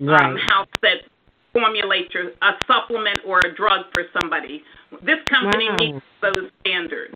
um, 0.00 0.36
house 0.48 0.68
that 0.82 0.98
formulates 1.52 2.12
your, 2.12 2.30
a 2.42 2.52
supplement 2.66 3.18
or 3.26 3.40
a 3.40 3.54
drug 3.54 3.86
for 3.94 4.04
somebody. 4.20 4.62
This 5.02 5.18
company 5.28 5.68
Wow. 5.70 5.76
meets 5.80 6.06
those 6.22 6.50
standards. 6.60 7.14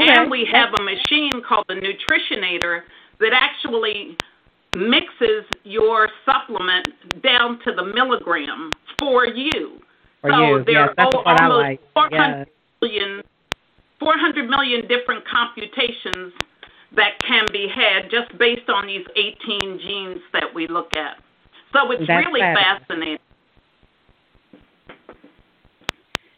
Okay. 0.00 0.12
And 0.14 0.30
we 0.30 0.48
have 0.50 0.70
a 0.78 0.82
machine 0.82 1.42
called 1.46 1.66
the 1.68 1.74
Nutritionator 1.74 2.82
that 3.20 3.32
actually 3.32 4.16
mixes 4.76 5.44
your 5.64 6.08
supplement 6.24 6.88
down 7.22 7.58
to 7.64 7.72
the 7.72 7.84
milligram 7.84 8.70
for 8.98 9.26
you. 9.26 9.80
For 10.20 10.30
so 10.30 10.38
you. 10.58 10.64
there 10.64 10.74
Yes, 10.86 10.94
are 10.98 11.04
almost 11.06 11.26
like. 11.26 11.80
400 11.94 12.38
Yes. 12.38 12.48
million, 12.82 13.22
400 13.98 14.48
million 14.48 14.86
different 14.86 15.24
computations 15.26 16.32
that 16.92 17.18
can 17.20 17.46
be 17.52 17.68
had 17.68 18.10
just 18.10 18.36
based 18.38 18.68
on 18.68 18.86
these 18.86 19.06
18 19.16 19.78
genes 19.80 20.20
that 20.32 20.52
we 20.54 20.66
look 20.66 20.94
at. 20.96 21.18
So 21.72 21.90
it's 21.92 22.06
That's 22.06 22.26
really 22.26 22.40
fabulous. 22.40 22.80
fascinating. 22.88 23.18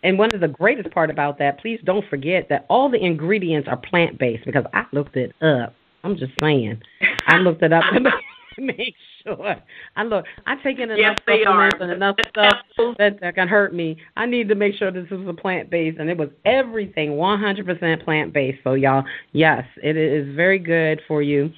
And 0.05 0.19
one 0.19 0.31
of 0.35 0.41
the 0.41 0.49
greatest 0.49 0.91
part 0.91 1.11
about 1.11 1.39
that, 1.39 1.61
please 1.61 1.81
don't 1.85 2.05
forget 2.09 2.49
that 2.49 2.67
all 2.69 2.89
the 2.91 3.03
ingredients 3.03 3.69
are 3.69 3.77
plant 3.77 4.19
based 4.19 4.45
because 4.45 4.65
I 4.75 4.85
looked 4.93 5.17
it 5.17 5.33
up. 5.43 5.75
I'm 6.05 6.17
just 6.17 6.33
saying. 6.41 6.81
I 7.27 7.37
looked 7.39 7.63
it 7.63 7.73
up 7.73 7.85
to 8.57 8.63
make, 8.63 8.95
sure. 9.25 9.57
I 9.97 10.03
look. 10.03 10.25
I 10.47 10.57
take 10.63 10.79
in 10.79 10.91
enough 10.91 10.99
Yes, 10.99 11.19
supplements 11.27 11.77
and 11.81 11.91
enough 11.91 12.17
stuff 12.29 12.55
that, 12.99 13.21
that 13.21 13.35
can 13.35 13.49
hurt 13.49 13.75
me. 13.75 13.97
I 14.17 14.27
need 14.27 14.49
to 14.49 14.55
make 14.55 14.75
sure 14.75 14.91
this 14.91 15.07
is 15.11 15.29
a 15.29 15.33
plant 15.33 15.71
based, 15.71 15.99
and 15.99 16.11
it 16.11 16.17
was 16.17 16.29
everything 16.45 17.13
100% 17.13 18.05
plant 18.05 18.33
based. 18.33 18.59
So 18.65 18.75
y'all, 18.75 19.05
yes, 19.33 19.65
it 19.83 19.97
is 19.97 20.35
very 20.35 20.59
good 20.59 21.01
for 21.09 21.23
you. 21.23 21.51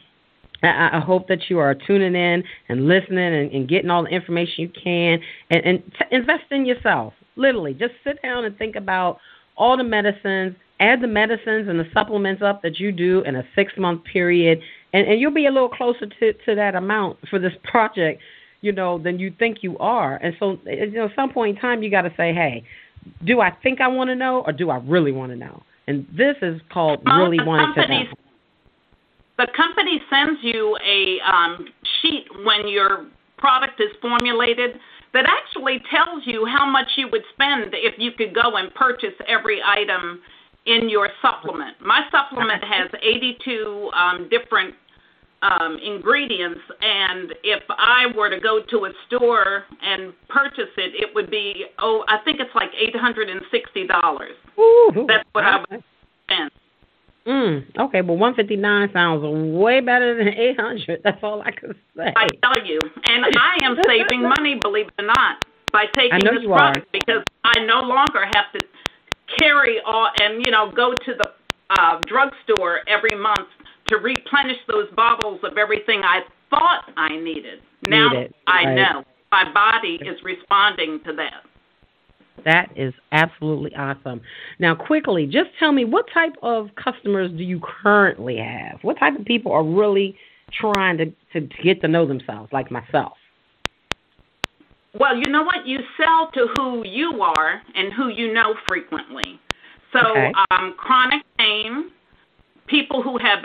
I, 0.62 0.90
I 0.94 1.00
hope 1.00 1.28
that 1.28 1.48
you 1.48 1.58
are 1.58 1.74
tuning 1.74 2.14
in 2.14 2.42
and 2.68 2.88
listening 2.88 3.34
and, 3.34 3.52
and 3.52 3.68
getting 3.68 3.90
all 3.90 4.04
the 4.04 4.10
information 4.10 4.54
you 4.58 4.70
can 4.70 5.18
and, 5.50 5.64
and 5.64 5.82
t- 5.98 6.16
invest 6.16 6.44
in 6.50 6.66
yourself. 6.66 7.12
Literally, 7.36 7.74
just 7.74 7.92
sit 8.04 8.22
down 8.22 8.44
and 8.44 8.56
think 8.56 8.76
about 8.76 9.18
all 9.56 9.76
the 9.76 9.84
medicines, 9.84 10.56
add 10.80 11.00
the 11.00 11.08
medicines 11.08 11.68
and 11.68 11.78
the 11.78 11.86
supplements 11.92 12.42
up 12.42 12.62
that 12.62 12.78
you 12.78 12.92
do 12.92 13.22
in 13.22 13.36
a 13.36 13.42
six 13.54 13.72
month 13.76 14.02
period, 14.04 14.60
and, 14.94 15.08
and 15.08 15.20
you'll 15.20 15.34
be 15.34 15.46
a 15.46 15.50
little 15.50 15.68
closer 15.68 16.06
to, 16.06 16.32
to 16.32 16.54
that 16.54 16.76
amount 16.76 17.18
for 17.28 17.40
this 17.40 17.52
project, 17.64 18.22
you 18.60 18.70
know, 18.70 18.96
than 18.96 19.18
you 19.18 19.34
think 19.38 19.58
you 19.62 19.76
are. 19.78 20.16
And 20.16 20.34
so, 20.38 20.56
you 20.64 20.92
know, 20.92 21.06
at 21.06 21.16
some 21.16 21.32
point 21.32 21.56
in 21.56 21.60
time, 21.60 21.82
you 21.82 21.90
got 21.90 22.02
to 22.02 22.14
say, 22.16 22.32
hey, 22.32 22.64
do 23.26 23.40
I 23.40 23.50
think 23.62 23.80
I 23.80 23.88
want 23.88 24.08
to 24.08 24.14
know 24.14 24.44
or 24.46 24.52
do 24.52 24.70
I 24.70 24.76
really 24.76 25.10
want 25.10 25.32
to 25.32 25.36
know? 25.36 25.62
And 25.88 26.06
this 26.16 26.36
is 26.40 26.60
called 26.72 27.02
Well, 27.04 27.18
really 27.18 27.44
wanting 27.44 27.74
to 27.74 27.88
know. 27.88 28.04
The 29.36 29.48
company 29.56 30.00
sends 30.08 30.38
you 30.42 30.78
a 30.86 31.18
um, 31.28 31.66
sheet 32.00 32.26
when 32.44 32.68
your 32.68 33.06
product 33.36 33.80
is 33.80 33.90
formulated 34.00 34.78
that 35.12 35.26
actually 35.26 35.82
tells 35.90 36.22
you 36.24 36.46
how 36.46 36.64
much 36.64 36.86
you 36.96 37.08
would 37.10 37.22
spend 37.34 37.74
if 37.74 37.94
you 37.98 38.12
could 38.12 38.32
go 38.32 38.56
and 38.56 38.72
purchase 38.74 39.14
every 39.26 39.60
item 39.64 40.20
in 40.66 40.88
your 40.88 41.10
supplement. 41.20 41.76
My 41.80 42.02
supplement 42.10 42.62
has 42.64 42.88
82 43.02 43.90
um, 43.94 44.28
different 44.30 44.74
um, 45.44 45.78
ingredients, 45.84 46.60
and 46.80 47.34
if 47.42 47.62
I 47.68 48.06
were 48.16 48.30
to 48.30 48.40
go 48.40 48.60
to 48.70 48.86
a 48.86 48.92
store 49.06 49.64
and 49.82 50.14
purchase 50.28 50.70
it, 50.76 50.94
it 50.94 51.14
would 51.14 51.30
be 51.30 51.66
oh, 51.78 52.04
I 52.08 52.18
think 52.24 52.40
it's 52.40 52.54
like 52.54 52.70
$860. 52.72 55.06
That's 55.06 55.28
what 55.32 55.44
I 55.44 55.58
would 55.58 55.84
spend. 56.24 56.50
Mm, 57.26 57.64
okay, 57.78 58.02
well, 58.02 58.18
159 58.18 58.90
sounds 58.92 59.22
way 59.56 59.80
better 59.80 60.16
than 60.16 60.28
800. 60.28 61.00
That's 61.02 61.22
all 61.22 61.40
I 61.40 61.52
can 61.52 61.74
say. 61.96 62.12
I 62.14 62.28
tell 62.42 62.66
you, 62.66 62.78
and 63.06 63.24
I 63.24 63.64
am 63.64 63.78
saving 63.86 64.22
money, 64.22 64.56
believe 64.60 64.88
it 64.88 65.02
or 65.02 65.06
not, 65.06 65.42
by 65.72 65.86
taking 65.96 66.20
this 66.20 66.42
you 66.42 66.52
are. 66.52 66.74
because 66.92 67.22
I 67.44 67.64
no 67.64 67.80
longer 67.80 68.26
have 68.34 68.52
to 68.52 68.60
carry 69.38 69.80
all 69.86 70.10
and 70.20 70.44
you 70.44 70.52
know 70.52 70.70
go 70.70 70.92
to 70.92 71.14
the 71.14 71.32
uh, 71.70 72.00
drugstore 72.06 72.80
every 72.86 73.18
month 73.18 73.48
to 73.94 74.02
replenish 74.02 74.58
those 74.68 74.88
bottles 74.96 75.40
of 75.42 75.58
everything 75.58 76.02
I 76.02 76.20
thought 76.50 76.90
I 76.96 77.16
needed. 77.16 77.60
Now 77.88 78.10
Needed, 78.10 78.34
I 78.46 78.64
right. 78.64 78.74
know 78.74 79.04
my 79.30 79.52
body 79.52 79.98
is 80.02 80.16
responding 80.24 81.00
to 81.04 81.12
that. 81.14 81.42
That 82.44 82.70
is 82.76 82.92
absolutely 83.12 83.74
awesome. 83.76 84.20
Now, 84.58 84.74
quickly, 84.74 85.26
just 85.26 85.50
tell 85.58 85.72
me 85.72 85.84
what 85.84 86.06
type 86.12 86.34
of 86.42 86.68
customers 86.82 87.30
do 87.30 87.42
you 87.42 87.60
currently 87.82 88.36
have? 88.38 88.78
What 88.82 88.98
type 88.98 89.18
of 89.18 89.24
people 89.24 89.52
are 89.52 89.64
really 89.64 90.16
trying 90.60 90.98
to, 90.98 91.06
to, 91.32 91.46
to 91.46 91.62
get 91.62 91.80
to 91.82 91.88
know 91.88 92.06
themselves, 92.06 92.52
like 92.52 92.70
myself? 92.70 93.12
Well, 94.98 95.16
you 95.16 95.30
know 95.32 95.42
what? 95.42 95.66
You 95.66 95.80
sell 95.96 96.30
to 96.34 96.48
who 96.56 96.86
you 96.86 97.22
are 97.22 97.62
and 97.74 97.92
who 97.92 98.08
you 98.08 98.32
know 98.32 98.54
frequently. 98.68 99.40
So, 99.92 100.00
Okay. 100.00 100.32
um, 100.50 100.74
chronic 100.76 101.22
pain, 101.38 101.90
people 102.66 103.02
who 103.02 103.18
have 103.18 103.44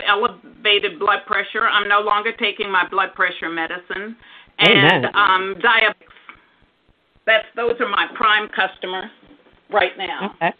elevated 0.64 0.98
blood 0.98 1.20
pressure. 1.26 1.66
I'm 1.68 1.88
no 1.88 2.00
longer 2.00 2.32
taking 2.32 2.70
my 2.70 2.86
blood 2.88 3.14
pressure 3.14 3.48
medicine, 3.48 4.16
and 4.58 5.04
Amen. 5.04 5.04
um, 5.14 5.54
diabetics. 5.62 5.94
That's 7.26 7.46
those 7.56 7.74
are 7.80 7.88
my 7.88 8.06
prime 8.14 8.48
customers 8.48 9.10
right 9.72 9.96
now. 9.96 10.32
Okay. 10.36 10.52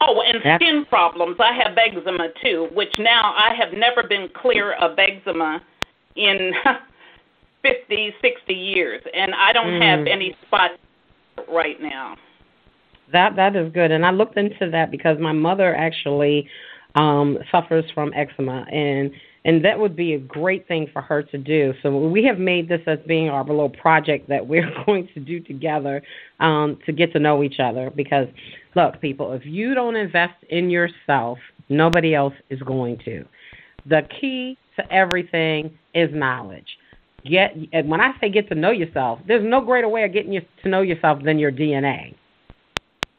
Oh, 0.00 0.22
and 0.22 0.36
That's- 0.42 0.60
skin 0.60 0.86
problems. 0.86 1.36
I 1.40 1.52
have 1.52 1.76
eczema 1.76 2.28
too, 2.42 2.68
which 2.72 2.92
now 2.98 3.34
I 3.36 3.54
have 3.54 3.72
never 3.74 4.02
been 4.02 4.28
clear 4.34 4.72
of 4.74 4.98
eczema 4.98 5.60
in 6.16 6.52
50, 7.62 8.14
60 8.22 8.54
years, 8.54 9.02
and 9.14 9.34
I 9.34 9.52
don't 9.52 9.66
Mm. 9.66 9.82
have 9.82 10.06
any 10.06 10.34
spots 10.46 10.74
right 11.52 11.80
now. 11.82 12.16
That 13.12 13.36
that 13.36 13.56
is 13.56 13.70
good, 13.72 13.90
and 13.90 14.06
I 14.06 14.10
looked 14.10 14.36
into 14.38 14.70
that 14.70 14.90
because 14.90 15.18
my 15.18 15.32
mother 15.32 15.74
actually 15.74 16.48
um, 16.94 17.38
suffers 17.50 17.84
from 17.94 18.12
eczema, 18.14 18.66
and 18.70 19.10
and 19.44 19.64
that 19.64 19.78
would 19.78 19.96
be 19.96 20.14
a 20.14 20.18
great 20.18 20.68
thing 20.68 20.86
for 20.92 21.00
her 21.00 21.22
to 21.22 21.38
do. 21.38 21.72
So 21.82 21.96
we 21.96 22.24
have 22.24 22.38
made 22.38 22.68
this 22.68 22.82
as 22.86 22.98
being 23.06 23.30
our 23.30 23.42
little 23.42 23.70
project 23.70 24.28
that 24.28 24.46
we're 24.46 24.70
going 24.86 25.08
to 25.14 25.20
do 25.20 25.40
together 25.40 26.02
um, 26.40 26.78
to 26.84 26.92
get 26.92 27.12
to 27.14 27.18
know 27.18 27.42
each 27.42 27.58
other. 27.58 27.90
Because 27.90 28.26
look, 28.74 29.00
people, 29.00 29.32
if 29.32 29.46
you 29.46 29.74
don't 29.74 29.96
invest 29.96 30.34
in 30.50 30.68
yourself, 30.68 31.38
nobody 31.68 32.14
else 32.14 32.34
is 32.50 32.60
going 32.60 32.98
to. 33.06 33.24
The 33.86 34.02
key 34.20 34.58
to 34.76 34.92
everything 34.92 35.78
is 35.94 36.10
knowledge. 36.12 36.66
Get 37.24 37.54
and 37.72 37.88
when 37.88 38.00
I 38.00 38.12
say 38.20 38.30
get 38.30 38.48
to 38.48 38.54
know 38.54 38.70
yourself, 38.70 39.20
there's 39.26 39.44
no 39.44 39.60
greater 39.60 39.88
way 39.88 40.04
of 40.04 40.12
getting 40.12 40.32
you 40.32 40.42
to 40.62 40.68
know 40.68 40.82
yourself 40.82 41.22
than 41.22 41.38
your 41.38 41.52
DNA. 41.52 42.14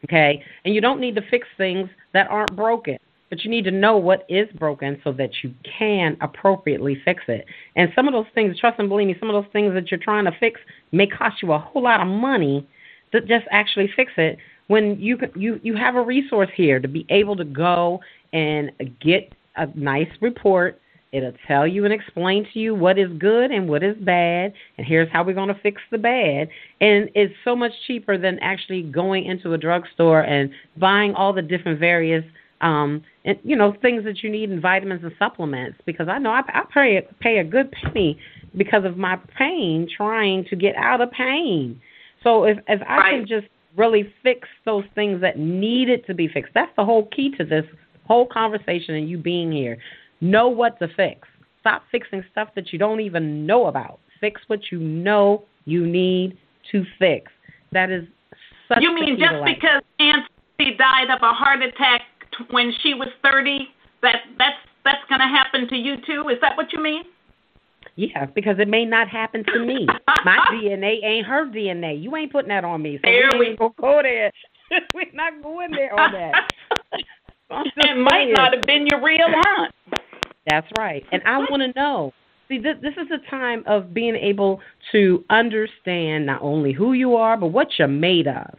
Okay? 0.06 0.44
And 0.66 0.74
you 0.74 0.82
don't 0.82 1.00
need 1.00 1.16
to 1.16 1.22
fix 1.30 1.48
things 1.58 1.90
that 2.14 2.28
aren't 2.30 2.56
broken. 2.56 2.98
But 3.32 3.44
you 3.46 3.50
need 3.50 3.64
to 3.64 3.72
know 3.72 3.98
what 3.98 4.26
is 4.30 4.48
broken 4.60 5.00
so 5.06 5.14
that 5.14 5.32
you 5.42 5.54
can 5.80 6.18
appropriately 6.22 7.02
fix 7.04 7.24
it. 7.30 7.46
And 7.78 7.90
some 7.96 8.08
of 8.08 8.14
those 8.14 8.26
things, 8.36 8.60
trust 8.60 8.78
and 8.78 8.90
believe 8.90 9.08
me, 9.08 9.16
some 9.20 9.30
of 9.30 9.42
those 9.42 9.52
things 9.54 9.74
that 9.74 9.90
you're 9.90 10.02
trying 10.02 10.26
to 10.26 10.34
fix 10.38 10.60
may 10.92 11.08
cost 11.08 11.42
you 11.42 11.54
a 11.54 11.58
whole 11.58 11.82
lot 11.82 12.02
of 12.02 12.08
money 12.08 12.68
to 13.14 13.22
just 13.22 13.46
actually 13.50 13.90
fix 13.96 14.12
it 14.18 14.38
when 14.68 15.00
you 15.00 15.18
you 15.36 15.60
you 15.64 15.76
have 15.76 15.96
a 15.96 16.02
resource 16.02 16.50
here 16.56 16.80
to 16.80 16.88
be 16.88 17.06
able 17.10 17.36
to 17.38 17.46
go 17.46 18.00
and 18.34 18.72
get 19.02 19.34
a 19.56 19.68
nice 19.76 20.10
report. 20.22 20.80
It'll 21.14 21.34
tell 21.46 21.68
you 21.68 21.84
and 21.84 21.94
explain 21.94 22.48
to 22.54 22.60
you 22.60 22.74
what 22.74 22.98
is 22.98 23.12
good 23.18 23.52
and 23.52 23.68
what 23.68 23.84
is 23.84 23.98
bad, 23.98 24.54
and 24.78 24.88
here's 24.88 25.10
how 25.12 25.24
we're 25.24 25.36
going 25.36 25.54
to 25.54 25.62
fix 25.62 25.82
the 25.92 25.98
bad. 25.98 26.48
And 26.80 27.10
it's 27.16 27.34
so 27.44 27.54
much 27.54 27.72
cheaper 27.86 28.18
than 28.18 28.40
actually 28.40 28.84
going 28.84 29.26
into 29.26 29.54
a 29.54 29.58
drugstore 29.58 30.22
and 30.22 30.50
buying 30.78 31.14
all 31.16 31.34
the 31.34 31.42
different 31.42 31.80
various 31.80 32.24
um 32.62 33.04
and 33.26 33.38
you 33.44 33.56
know 33.56 33.74
things 33.82 34.04
that 34.04 34.24
you 34.24 34.30
need 34.30 34.52
in 34.52 34.62
vitamins 34.62 35.04
and 35.04 35.12
supplements 35.20 35.78
because 35.86 36.08
I 36.08 36.18
know 36.18 36.32
I, 36.32 36.42
I 36.48 36.64
pay 36.74 37.02
pay 37.20 37.38
a 37.38 37.44
good 37.44 37.72
penny 37.72 38.20
because 38.58 38.86
of 38.86 38.98
my 38.98 39.18
pain 39.38 39.88
trying 39.96 40.46
to 40.46 40.56
get 40.56 40.76
out 40.76 41.02
of 41.02 41.12
pain. 41.12 41.80
So 42.24 42.46
if 42.46 42.58
if 42.68 42.82
I 42.88 42.98
right. 42.98 43.12
can 43.12 43.28
just 43.28 43.48
really 43.78 44.14
fix 44.24 44.48
those 44.66 44.84
things 44.96 45.22
that 45.22 45.38
needed 45.38 46.06
to 46.08 46.14
be 46.14 46.28
fixed, 46.28 46.54
that's 46.54 46.72
the 46.76 46.86
whole 46.86 47.08
key 47.16 47.32
to 47.38 47.46
this 47.46 47.66
whole 48.08 48.28
conversation 48.28 48.96
and 48.96 49.10
you 49.10 49.18
being 49.18 49.52
here. 49.52 49.78
Know 50.20 50.50
what 50.50 50.78
to 50.80 50.88
fix. 50.96 51.28
Stop 51.62 51.84
fixing 51.92 52.24
stuff 52.32 52.50
that 52.56 52.74
you 52.74 52.80
don't 52.80 53.00
even 53.00 53.46
know 53.46 53.68
about. 53.68 54.00
Fix 54.20 54.42
what 54.48 54.72
you 54.72 54.80
know 54.80 55.44
you 55.66 55.86
need 55.86 56.38
to 56.72 56.84
fix. 57.00 57.32
That 57.72 57.90
is 57.90 58.04
such 58.68 58.80
You 58.82 58.94
mean 58.94 59.18
just 59.18 59.44
because 59.46 59.82
Aunt 60.00 60.26
died 60.78 61.10
of 61.10 61.22
a 61.24 61.34
heart 61.34 61.62
attack 61.62 62.02
when 62.50 62.74
she 62.82 62.94
was 62.94 63.10
30, 63.24 63.68
that 64.02 64.16
that's 64.38 64.58
that's 64.84 65.04
going 65.10 65.22
to 65.22 65.28
happen 65.28 65.68
to 65.70 65.76
you 65.76 65.96
too? 66.06 66.30
Is 66.30 66.38
that 66.42 66.58
what 66.58 66.74
you 66.74 66.82
mean? 66.82 67.04
Yeah, 67.96 68.26
because 68.26 68.56
it 68.60 68.68
may 68.68 68.86
not 68.86 69.08
happen 69.08 69.44
to 69.54 69.66
me. 69.66 69.86
My 70.26 70.38
DNA 70.52 71.04
ain't 71.04 71.28
her 71.28 71.46
DNA. 71.46 72.02
You 72.02 72.16
ain't 72.16 72.32
putting 72.32 72.50
that 72.50 72.64
on 72.64 72.82
me. 72.82 72.98
So 73.04 73.10
there 73.10 73.30
we 73.38 73.56
gonna 73.58 73.74
go 73.80 74.00
there. 74.02 74.32
We're 74.94 75.06
not 75.14 75.44
going 75.44 75.72
there 75.72 76.00
on 76.00 76.12
that. 76.14 76.52
it 77.50 77.98
might 77.98 78.32
not 78.32 78.54
have 78.54 78.64
been 78.64 78.88
your 78.90 79.04
real 79.04 79.28
aunt. 79.28 79.74
That's 80.50 80.68
right. 80.78 81.04
And 81.12 81.22
I 81.26 81.38
want 81.40 81.62
to 81.62 81.80
know. 81.80 82.14
See, 82.48 82.58
this, 82.58 82.76
this 82.82 82.94
is 82.94 83.08
a 83.12 83.30
time 83.30 83.64
of 83.66 83.94
being 83.94 84.16
able 84.16 84.60
to 84.92 85.24
understand 85.30 86.26
not 86.26 86.42
only 86.42 86.74
who 86.74 86.94
you 86.94 87.16
are, 87.16 87.38
but 87.38 87.48
what 87.48 87.68
you're 87.78 87.88
made 87.88 88.28
of. 88.28 88.58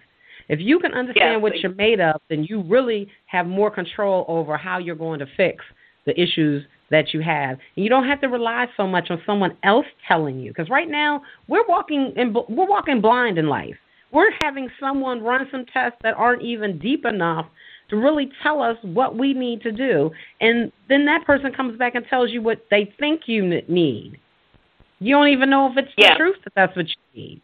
If 0.48 0.60
you 0.60 0.78
can 0.78 0.92
understand 0.92 1.42
what 1.42 1.58
you're 1.58 1.74
made 1.74 2.00
of, 2.00 2.20
then 2.28 2.44
you 2.44 2.62
really 2.62 3.08
have 3.26 3.46
more 3.46 3.70
control 3.70 4.24
over 4.28 4.56
how 4.56 4.78
you're 4.78 4.96
going 4.96 5.20
to 5.20 5.26
fix 5.36 5.64
the 6.06 6.20
issues 6.20 6.64
that 6.90 7.12
you 7.14 7.20
have. 7.20 7.58
And 7.76 7.84
you 7.84 7.88
don't 7.88 8.06
have 8.06 8.20
to 8.20 8.28
rely 8.28 8.66
so 8.76 8.86
much 8.86 9.10
on 9.10 9.20
someone 9.26 9.56
else 9.64 9.86
telling 10.06 10.38
you 10.38 10.50
because 10.50 10.68
right 10.70 10.88
now 10.88 11.22
we're 11.48 11.66
walking 11.66 12.12
in, 12.16 12.32
we're 12.32 12.68
walking 12.68 13.00
blind 13.00 13.38
in 13.38 13.48
life. 13.48 13.76
We're 14.12 14.30
having 14.42 14.68
someone 14.78 15.22
run 15.22 15.48
some 15.50 15.64
tests 15.72 15.98
that 16.02 16.14
aren't 16.14 16.42
even 16.42 16.78
deep 16.78 17.06
enough 17.06 17.46
to 17.88 17.96
really 17.96 18.30
tell 18.42 18.62
us 18.62 18.76
what 18.82 19.16
we 19.16 19.32
need 19.32 19.62
to 19.62 19.72
do. 19.72 20.10
And 20.40 20.70
then 20.88 21.06
that 21.06 21.24
person 21.24 21.52
comes 21.52 21.78
back 21.78 21.94
and 21.94 22.04
tells 22.08 22.30
you 22.30 22.42
what 22.42 22.64
they 22.70 22.92
think 22.98 23.22
you 23.26 23.42
need. 23.68 24.18
You 24.98 25.14
don't 25.14 25.28
even 25.28 25.50
know 25.50 25.70
if 25.70 25.76
it's 25.78 25.92
yes. 25.96 26.12
the 26.12 26.18
truth 26.18 26.36
that 26.44 26.52
that's 26.54 26.76
what 26.76 26.86
you 26.88 27.22
need. 27.22 27.42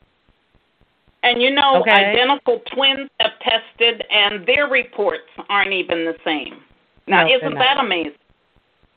And 1.22 1.42
you 1.42 1.50
know, 1.50 1.80
okay. 1.80 1.90
identical 1.90 2.60
twins 2.72 3.10
have 3.20 3.32
tested, 3.40 4.04
and 4.10 4.46
their 4.46 4.68
reports 4.68 5.24
aren't 5.48 5.72
even 5.72 6.04
the 6.04 6.14
same. 6.24 6.60
Now, 7.06 7.26
no, 7.26 7.36
isn't 7.36 7.54
that 7.54 7.78
amazing? 7.78 8.12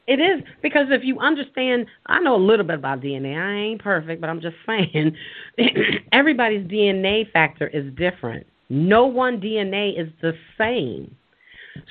It 0.08 0.20
is 0.20 0.44
because 0.62 0.88
if 0.90 1.04
you 1.04 1.20
understand, 1.20 1.86
I 2.08 2.20
know 2.20 2.36
a 2.36 2.44
little 2.44 2.66
bit 2.66 2.76
about 2.76 3.02
DNA. 3.02 3.38
I 3.38 3.70
ain't 3.70 3.82
perfect, 3.82 4.22
but 4.22 4.30
I'm 4.30 4.42
just 4.42 4.56
saying 4.68 5.16
everybody's 6.12 6.68
DNA 6.68 7.32
factor 7.32 7.68
is 7.68 7.92
different. 7.96 8.46
No 8.70 9.06
one 9.06 9.40
DNA 9.40 10.00
is 10.00 10.10
the 10.22 10.34
same. 10.58 11.16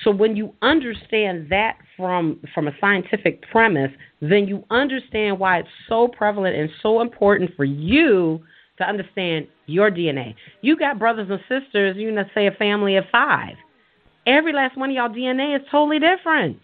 So 0.03 0.11
when 0.11 0.35
you 0.35 0.53
understand 0.61 1.47
that 1.49 1.77
from 1.97 2.39
from 2.53 2.67
a 2.67 2.71
scientific 2.79 3.41
premise, 3.51 3.91
then 4.21 4.47
you 4.47 4.63
understand 4.69 5.39
why 5.39 5.59
it's 5.59 5.69
so 5.89 6.07
prevalent 6.07 6.55
and 6.55 6.69
so 6.81 7.01
important 7.01 7.51
for 7.55 7.65
you 7.65 8.41
to 8.77 8.83
understand 8.83 9.47
your 9.65 9.91
DNA. 9.91 10.35
You 10.61 10.77
got 10.77 10.99
brothers 10.99 11.29
and 11.29 11.39
sisters, 11.41 11.97
you 11.97 12.11
know, 12.11 12.23
say 12.33 12.47
a 12.47 12.51
family 12.51 12.95
of 12.95 13.05
five. 13.11 13.55
Every 14.25 14.53
last 14.53 14.77
one 14.77 14.89
of 14.89 14.95
y'all 14.95 15.09
DNA 15.09 15.55
is 15.55 15.65
totally 15.71 15.99
different. 15.99 16.57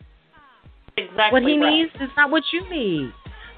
Exactly 0.97 1.31
what 1.31 1.43
he 1.43 1.59
right. 1.59 1.69
needs 1.69 1.91
is 1.95 2.09
not 2.15 2.31
what 2.31 2.43
you 2.51 2.67
need. 2.69 3.13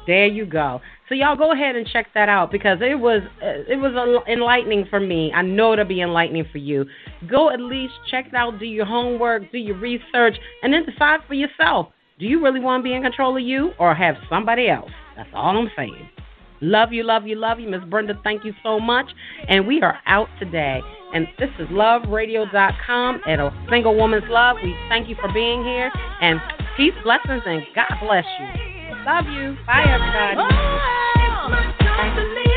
There 0.07 0.25
you 0.25 0.47
go. 0.47 0.81
So 1.12 1.15
y'all 1.15 1.36
go 1.36 1.52
ahead 1.52 1.76
and 1.76 1.86
check 1.86 2.08
that 2.13 2.30
out 2.30 2.54
because 2.54 2.78
it 2.80 2.97
was 2.97 3.21
it 3.41 3.78
was 3.78 4.24
enlightening 4.30 4.86
for 4.89 5.02
me. 5.02 5.30
I 5.36 5.41
know 5.41 5.74
it'll 5.74 5.84
be 5.84 6.00
enlightening 6.00 6.45
for 6.50 6.58
you. 6.58 6.86
Go 7.30 7.50
at 7.50 7.60
least 7.60 7.91
check 8.10 8.28
it 8.28 8.34
out, 8.34 8.60
do 8.60 8.65
your 8.65 8.86
homework, 8.86 9.52
do 9.52 9.58
your 9.58 9.78
research, 9.78 10.38
and 10.63 10.71
then 10.71 10.86
decide 10.86 11.19
for 11.28 11.34
yourself. 11.34 11.88
Do 12.17 12.26
you 12.26 12.41
really 12.41 12.62
want 12.62 12.80
to 12.80 12.84
be 12.86 12.93
in 12.93 13.02
control 13.02 13.36
of 13.36 13.43
you 13.43 13.74
or 13.78 13.93
have 13.93 14.15
somebody 14.30 14.69
else? 14.69 14.89
That's 15.17 15.28
all 15.34 15.58
I'm 15.58 15.69
saying. 15.76 16.10
Love 16.62 16.93
you, 16.93 17.04
love 17.04 17.28
you, 17.28 17.36
love 17.36 17.60
you. 17.60 17.67
Miss 17.67 17.82
Brenda, 17.89 18.13
thank 18.24 18.45
you 18.45 18.54
so 18.63 18.80
much. 18.80 19.08
And 19.50 19.67
we 19.67 19.82
are 19.82 20.00
out 20.06 20.30
today. 20.39 20.80
And 21.13 21.28
this 21.38 21.50
is 21.60 21.67
loveradio.com 21.67 23.21
and 23.28 23.41
a 23.41 23.65
single 23.69 23.97
woman's 23.97 24.30
love. 24.30 24.56
We 24.63 24.74
thank 24.88 25.10
you 25.10 25.17
for 25.19 25.30
being 25.34 25.62
here. 25.65 25.91
And 26.21 26.39
peace, 26.78 26.93
blessings, 27.04 27.41
and 27.45 27.63
God 27.76 27.91
bless 28.02 28.24
you. 28.39 28.71
Love 29.06 29.26
you. 29.26 29.58
Bye, 29.65 29.84
everybody. 29.89 31.00
Much 32.01 32.15
fiction, 32.15 32.50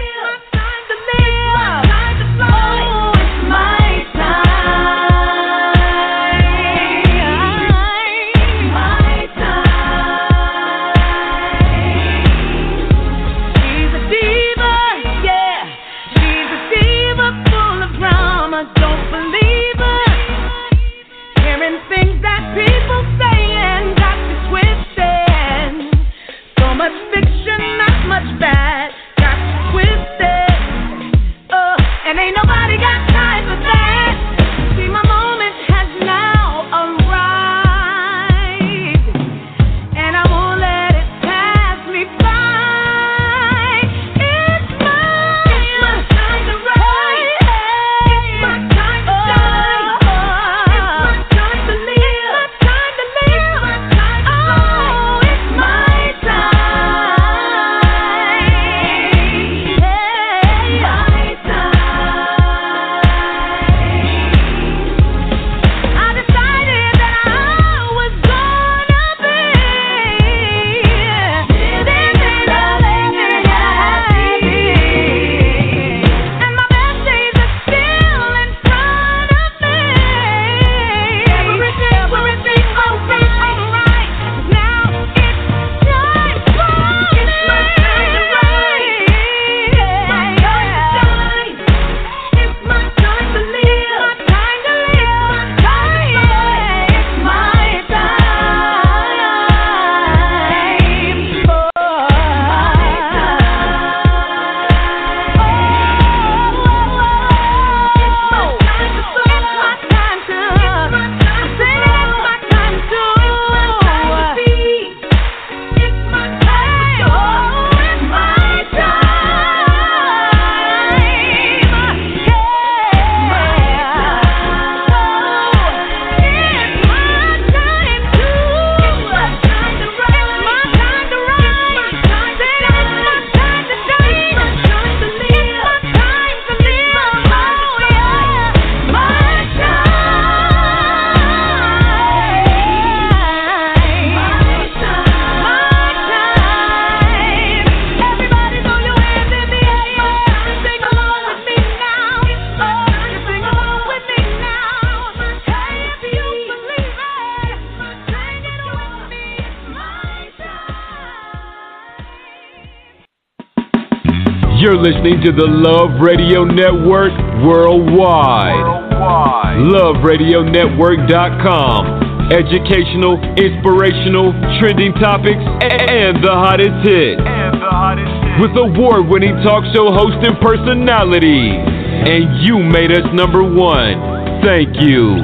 listening 164.84 165.16
to 165.24 165.32
the 165.32 165.48
LUV 165.48 165.96
Radio 165.96 166.44
Network 166.44 167.16
worldwide. 167.40 168.52
worldwide. 168.52 169.64
LuvRadioNetwork.com. 169.72 172.28
Educational, 172.28 173.16
inspirational, 173.40 174.36
trending 174.60 174.92
topics, 175.00 175.40
and 175.40 176.20
the 176.20 176.28
hottest 176.28 176.84
hits. 176.84 177.16
And 177.16 177.64
the 177.64 177.72
hottest 177.72 178.12
hits. 178.12 178.44
With 178.44 178.52
award 178.60 179.08
winning 179.08 179.40
talk 179.40 179.64
show 179.72 179.88
host 179.88 180.20
and 180.20 180.36
personality. 180.44 181.48
And 181.48 182.44
you 182.44 182.60
made 182.60 182.92
us 182.92 183.08
number 183.16 183.40
one. 183.42 183.96
Thank 184.44 184.84
you. 184.84 185.16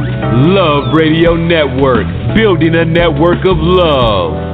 LUV 0.57 0.97
Radio 0.97 1.37
Network, 1.37 2.09
building 2.35 2.77
a 2.77 2.85
network 2.87 3.45
of 3.45 3.59
love. 3.61 4.50